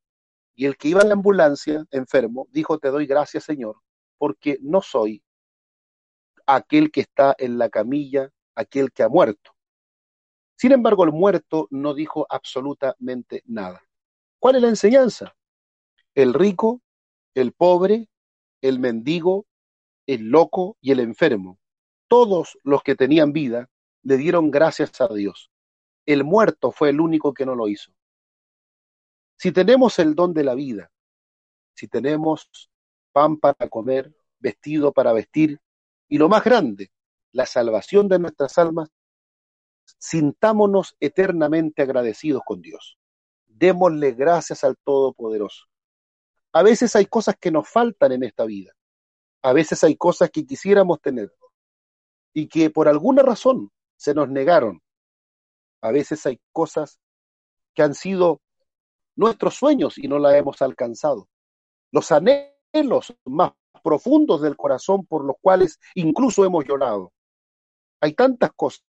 Y 0.55 0.65
el 0.65 0.79
que 0.79 0.89
iba 0.89 1.03
en 1.03 1.09
la 1.09 1.15
ambulancia, 1.15 1.85
enfermo, 1.91 2.49
dijo, 2.51 2.79
te 2.79 2.89
doy 2.89 3.05
gracias, 3.05 3.45
Señor, 3.45 3.77
porque 4.17 4.57
no 4.63 4.81
soy 4.81 5.23
aquel 6.47 6.91
que 6.91 7.03
está 7.03 7.37
en 7.37 7.59
la 7.59 7.69
camilla, 7.69 8.31
aquel 8.55 8.91
que 8.91 9.03
ha 9.03 9.11
muerto. 9.11 9.55
Sin 10.57 10.73
embargo, 10.73 11.05
el 11.05 11.13
muerto 11.13 11.69
no 11.69 11.93
dijo 11.93 12.27
absolutamente 12.31 13.43
nada. 13.45 13.83
¿Cuál 14.39 14.57
es 14.57 14.63
la 14.63 14.69
enseñanza? 14.71 15.37
El 16.15 16.33
rico, 16.33 16.81
el 17.35 17.53
pobre, 17.53 18.09
el 18.63 18.79
mendigo, 18.79 19.45
el 20.07 20.31
loco 20.31 20.79
y 20.81 20.93
el 20.93 21.01
enfermo, 21.01 21.59
todos 22.09 22.59
los 22.65 22.83
que 22.83 22.95
tenían 22.95 23.35
vida, 23.35 23.69
le 24.05 24.17
dieron 24.17 24.51
gracias 24.51 24.99
a 25.03 25.09
Dios. 25.09 25.52
El 26.07 26.25
muerto 26.25 26.73
fue 26.73 26.91
el 26.91 27.01
único 27.01 27.33
que 27.33 27.47
no 27.47 27.55
lo 27.55 27.69
hizo. 27.69 27.93
Si 29.37 29.53
tenemos 29.53 29.99
el 29.99 30.15
don 30.15 30.33
de 30.35 30.45
la 30.45 30.55
vida, 30.55 30.91
si 31.75 31.89
tenemos 31.89 32.49
pan 33.13 33.37
para 33.37 33.69
comer, 33.69 34.15
vestido 34.39 34.93
para 34.93 35.13
vestir, 35.13 35.61
y 36.09 36.19
lo 36.19 36.29
más 36.29 36.45
grande, 36.45 36.91
la 37.33 37.47
salvación 37.47 38.09
de 38.09 38.19
nuestras 38.19 38.59
almas, 38.59 38.91
sintámonos 39.99 40.97
eternamente 41.01 41.83
agradecidos 41.83 42.43
con 42.45 42.61
Dios. 42.61 42.99
Démosle 43.47 44.13
gracias 44.13 44.65
al 44.65 44.77
Todopoderoso. 44.85 45.67
A 46.53 46.63
veces 46.63 46.95
hay 46.97 47.07
cosas 47.07 47.37
que 47.41 47.51
nos 47.51 47.69
faltan 47.69 48.13
en 48.13 48.25
esta 48.25 48.45
vida. 48.45 48.73
A 49.43 49.53
veces 49.53 49.83
hay 49.85 49.97
cosas 49.97 50.31
que 50.31 50.45
quisiéramos 50.45 51.01
tener 51.01 51.33
y 52.35 52.49
que 52.49 52.71
por 52.71 52.89
alguna 52.89 53.23
razón 53.23 53.71
se 53.97 54.15
nos 54.15 54.29
negaron 54.29 54.83
a 55.83 55.91
veces 55.91 56.25
hay 56.27 56.41
cosas 56.53 57.01
que 57.75 57.83
han 57.83 57.95
sido 57.95 58.41
nuestros 59.17 59.55
sueños 59.55 59.99
y 59.99 60.09
no 60.09 60.19
las 60.19 60.35
hemos 60.35 60.63
alcanzado. 60.63 61.29
Los 61.91 62.11
anhelos 62.13 63.15
más 63.25 63.53
profundos 63.83 64.41
del 64.41 64.57
corazón 64.57 65.05
por 65.05 65.25
los 65.25 65.37
cuales 65.41 65.79
incluso 65.95 66.45
hemos 66.45 66.65
llorado. 66.65 67.13
Hay 68.01 68.15
tantas 68.15 68.53
cosas, 68.53 68.85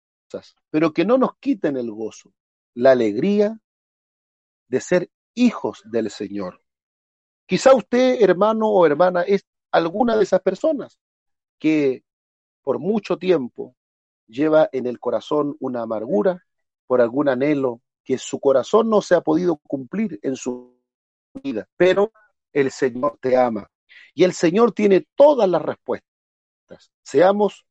pero 0.71 0.93
que 0.93 1.05
no 1.05 1.17
nos 1.17 1.37
quiten 1.39 1.77
el 1.77 1.91
gozo, 1.91 2.33
la 2.75 2.93
alegría 2.93 3.59
de 4.69 4.81
ser 4.81 5.11
hijos 5.35 5.83
del 5.85 6.11
Señor. 6.11 6.63
Quizá 7.47 7.75
usted, 7.75 8.23
hermano 8.23 8.69
o 8.69 8.87
hermana, 8.87 9.23
es 9.23 9.45
alguna 9.73 10.17
de 10.17 10.25
esas 10.25 10.41
personas 10.41 10.99
que 11.59 12.05
por 12.63 12.79
mucho 12.79 13.19
tiempo 13.19 13.77
lleva 14.27 14.69
en 14.73 14.87
el 14.87 15.01
corazón 15.01 15.57
una 15.59 15.83
amargura, 15.83 16.45
por 16.91 17.01
algún 17.01 17.29
anhelo 17.29 17.83
que 18.03 18.19
su 18.19 18.41
corazón 18.41 18.91
no 18.91 19.01
se 19.01 19.15
ha 19.15 19.21
podido 19.21 19.61
cumplir 19.69 20.19
en 20.25 20.35
su 20.35 20.77
vida, 21.41 21.69
pero 21.77 22.11
el 22.53 22.73
Señor 22.73 23.17
te 23.21 23.37
ama 23.37 23.71
y 24.13 24.25
el 24.25 24.33
Señor 24.33 24.73
tiene 24.73 25.07
todas 25.15 25.49
las 25.49 25.63
respuestas. 25.63 26.91
Seamos 27.05 27.65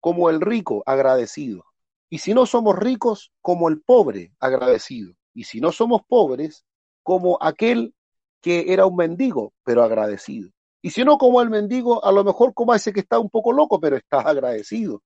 como 0.00 0.30
el 0.30 0.40
rico 0.40 0.82
agradecido. 0.86 1.66
Y 2.08 2.20
si 2.20 2.32
no 2.32 2.46
somos 2.46 2.74
ricos, 2.74 3.32
como 3.42 3.68
el 3.68 3.82
pobre 3.82 4.32
agradecido. 4.40 5.12
Y 5.34 5.44
si 5.44 5.60
no 5.60 5.70
somos 5.70 6.00
pobres, 6.08 6.64
como 7.02 7.36
aquel 7.42 7.94
que 8.40 8.72
era 8.72 8.86
un 8.86 8.96
mendigo, 8.96 9.52
pero 9.62 9.82
agradecido. 9.82 10.48
Y 10.80 10.88
si 10.88 11.04
no 11.04 11.18
como 11.18 11.42
el 11.42 11.50
mendigo, 11.50 12.02
a 12.02 12.10
lo 12.12 12.24
mejor 12.24 12.54
como 12.54 12.72
ese 12.72 12.94
que 12.94 13.00
está 13.00 13.18
un 13.18 13.28
poco 13.28 13.52
loco, 13.52 13.78
pero 13.78 13.96
está 13.96 14.20
agradecido. 14.20 15.02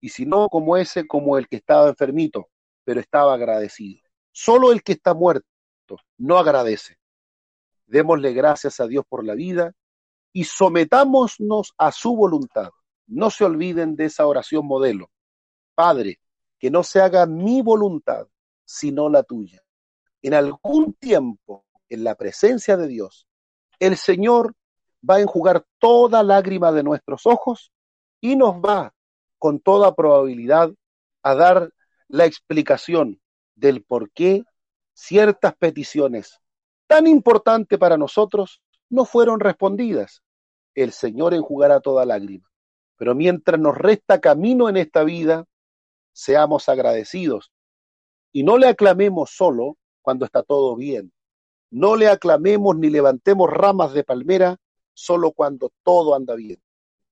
Y 0.00 0.08
si 0.08 0.26
no 0.26 0.48
como 0.48 0.76
ese, 0.76 1.06
como 1.06 1.36
el 1.38 1.48
que 1.48 1.56
estaba 1.56 1.88
enfermito, 1.88 2.48
pero 2.84 3.00
estaba 3.00 3.34
agradecido. 3.34 4.02
Solo 4.32 4.72
el 4.72 4.82
que 4.82 4.92
está 4.92 5.14
muerto 5.14 5.46
no 6.18 6.38
agradece. 6.38 6.98
Démosle 7.86 8.32
gracias 8.32 8.80
a 8.80 8.86
Dios 8.86 9.04
por 9.08 9.24
la 9.24 9.34
vida 9.34 9.72
y 10.32 10.44
sometámonos 10.44 11.74
a 11.76 11.90
su 11.92 12.14
voluntad. 12.14 12.70
No 13.06 13.30
se 13.30 13.44
olviden 13.44 13.96
de 13.96 14.06
esa 14.06 14.26
oración 14.26 14.66
modelo. 14.66 15.10
Padre, 15.74 16.20
que 16.58 16.70
no 16.70 16.82
se 16.82 17.00
haga 17.00 17.26
mi 17.26 17.62
voluntad, 17.62 18.28
sino 18.64 19.08
la 19.08 19.22
tuya. 19.22 19.60
En 20.22 20.34
algún 20.34 20.92
tiempo, 20.94 21.64
en 21.88 22.04
la 22.04 22.14
presencia 22.14 22.76
de 22.76 22.86
Dios, 22.86 23.26
el 23.80 23.96
Señor 23.96 24.54
va 25.08 25.16
a 25.16 25.20
enjugar 25.20 25.64
toda 25.78 26.22
lágrima 26.22 26.70
de 26.70 26.82
nuestros 26.82 27.26
ojos 27.26 27.72
y 28.20 28.36
nos 28.36 28.56
va, 28.56 28.94
con 29.40 29.58
toda 29.58 29.96
probabilidad, 29.96 30.70
a 31.22 31.34
dar 31.34 31.72
la 32.08 32.26
explicación 32.26 33.20
del 33.54 33.82
por 33.82 34.12
qué 34.12 34.44
ciertas 34.92 35.56
peticiones 35.56 36.38
tan 36.86 37.06
importantes 37.06 37.78
para 37.78 37.96
nosotros 37.96 38.60
no 38.90 39.04
fueron 39.04 39.40
respondidas. 39.40 40.22
El 40.74 40.92
Señor 40.92 41.32
enjugará 41.32 41.80
toda 41.80 42.04
lágrima. 42.04 42.50
Pero 42.96 43.14
mientras 43.14 43.58
nos 43.58 43.78
resta 43.78 44.20
camino 44.20 44.68
en 44.68 44.76
esta 44.76 45.04
vida, 45.04 45.46
seamos 46.12 46.68
agradecidos 46.68 47.50
y 48.30 48.42
no 48.42 48.58
le 48.58 48.68
aclamemos 48.68 49.30
solo 49.30 49.78
cuando 50.02 50.26
está 50.26 50.42
todo 50.42 50.76
bien. 50.76 51.12
No 51.70 51.96
le 51.96 52.08
aclamemos 52.08 52.76
ni 52.76 52.90
levantemos 52.90 53.48
ramas 53.48 53.94
de 53.94 54.04
palmera 54.04 54.58
solo 54.92 55.32
cuando 55.32 55.72
todo 55.82 56.14
anda 56.14 56.34
bien. 56.34 56.60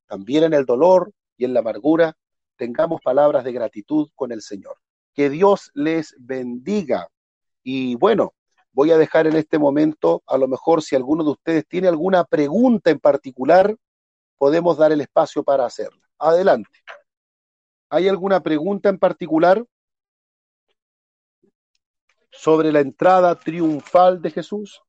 También 0.06 0.44
en 0.44 0.52
el 0.52 0.66
dolor 0.66 1.12
y 1.38 1.46
en 1.46 1.54
la 1.54 1.60
amargura 1.60 2.17
tengamos 2.58 3.00
palabras 3.00 3.44
de 3.44 3.52
gratitud 3.52 4.10
con 4.14 4.32
el 4.32 4.42
Señor. 4.42 4.76
Que 5.14 5.30
Dios 5.30 5.70
les 5.74 6.14
bendiga. 6.18 7.08
Y 7.62 7.94
bueno, 7.94 8.34
voy 8.72 8.90
a 8.90 8.98
dejar 8.98 9.26
en 9.26 9.36
este 9.36 9.58
momento, 9.58 10.22
a 10.26 10.36
lo 10.36 10.46
mejor 10.48 10.82
si 10.82 10.94
alguno 10.94 11.24
de 11.24 11.30
ustedes 11.30 11.66
tiene 11.66 11.88
alguna 11.88 12.24
pregunta 12.24 12.90
en 12.90 12.98
particular, 12.98 13.74
podemos 14.36 14.76
dar 14.76 14.92
el 14.92 15.00
espacio 15.00 15.42
para 15.42 15.64
hacerla. 15.64 16.06
Adelante. 16.18 16.78
¿Hay 17.90 18.08
alguna 18.08 18.40
pregunta 18.40 18.88
en 18.88 18.98
particular 18.98 19.64
sobre 22.30 22.70
la 22.70 22.80
entrada 22.80 23.34
triunfal 23.34 24.20
de 24.20 24.30
Jesús? 24.30 24.82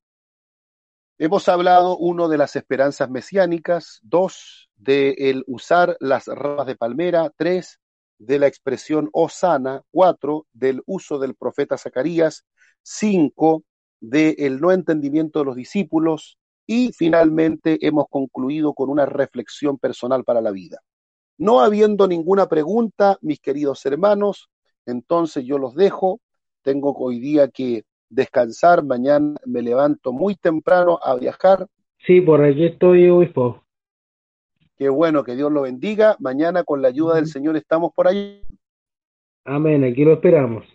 Hemos 1.18 1.48
hablado, 1.50 1.98
uno, 1.98 2.28
de 2.30 2.38
las 2.38 2.56
esperanzas 2.56 3.10
mesiánicas, 3.10 4.00
dos, 4.04 4.69
de 4.80 5.16
el 5.18 5.44
usar 5.46 5.98
las 6.00 6.28
ramas 6.28 6.66
de 6.66 6.76
palmera, 6.76 7.32
tres, 7.36 7.80
de 8.18 8.40
la 8.40 8.48
expresión 8.48 9.10
Osana, 9.14 9.84
cuatro, 9.92 10.46
del 10.52 10.82
uso 10.86 11.20
del 11.20 11.36
profeta 11.36 11.78
Zacarías, 11.78 12.46
cinco, 12.82 13.64
del 14.00 14.60
no 14.60 14.72
entendimiento 14.72 15.40
de 15.40 15.46
los 15.46 15.56
discípulos 15.56 16.38
y 16.66 16.92
finalmente 16.94 17.78
hemos 17.86 18.06
concluido 18.10 18.74
con 18.74 18.90
una 18.90 19.06
reflexión 19.06 19.78
personal 19.78 20.24
para 20.24 20.42
la 20.42 20.52
vida. 20.52 20.80
No 21.38 21.62
habiendo 21.62 22.08
ninguna 22.08 22.48
pregunta, 22.48 23.18
mis 23.22 23.40
queridos 23.40 23.86
hermanos, 23.86 24.50
entonces 24.86 25.46
yo 25.46 25.58
los 25.58 25.76
dejo. 25.76 26.20
Tengo 26.62 26.94
hoy 26.98 27.20
día 27.20 27.48
que 27.48 27.84
descansar, 28.10 28.84
mañana 28.84 29.36
me 29.46 29.62
levanto 29.62 30.12
muy 30.12 30.36
temprano 30.36 31.00
a 31.02 31.16
viajar. 31.16 31.68
Sí, 32.06 32.22
por 32.22 32.44
aquí 32.44 32.66
estoy, 32.66 33.10
obispo. 33.10 33.64
Qué 34.80 34.88
bueno, 34.88 35.26
que 35.26 35.36
Dios 35.36 35.52
lo 35.52 35.64
bendiga. 35.64 36.16
Mañana 36.20 36.64
con 36.64 36.82
la 36.82 36.88
ayuda 36.88 37.16
del 37.16 37.28
Señor 37.28 37.58
estamos 37.58 37.92
por 37.94 38.08
ahí. 38.08 38.42
Amén, 39.44 39.84
aquí 39.84 40.06
lo 40.06 40.14
esperamos. 40.14 40.66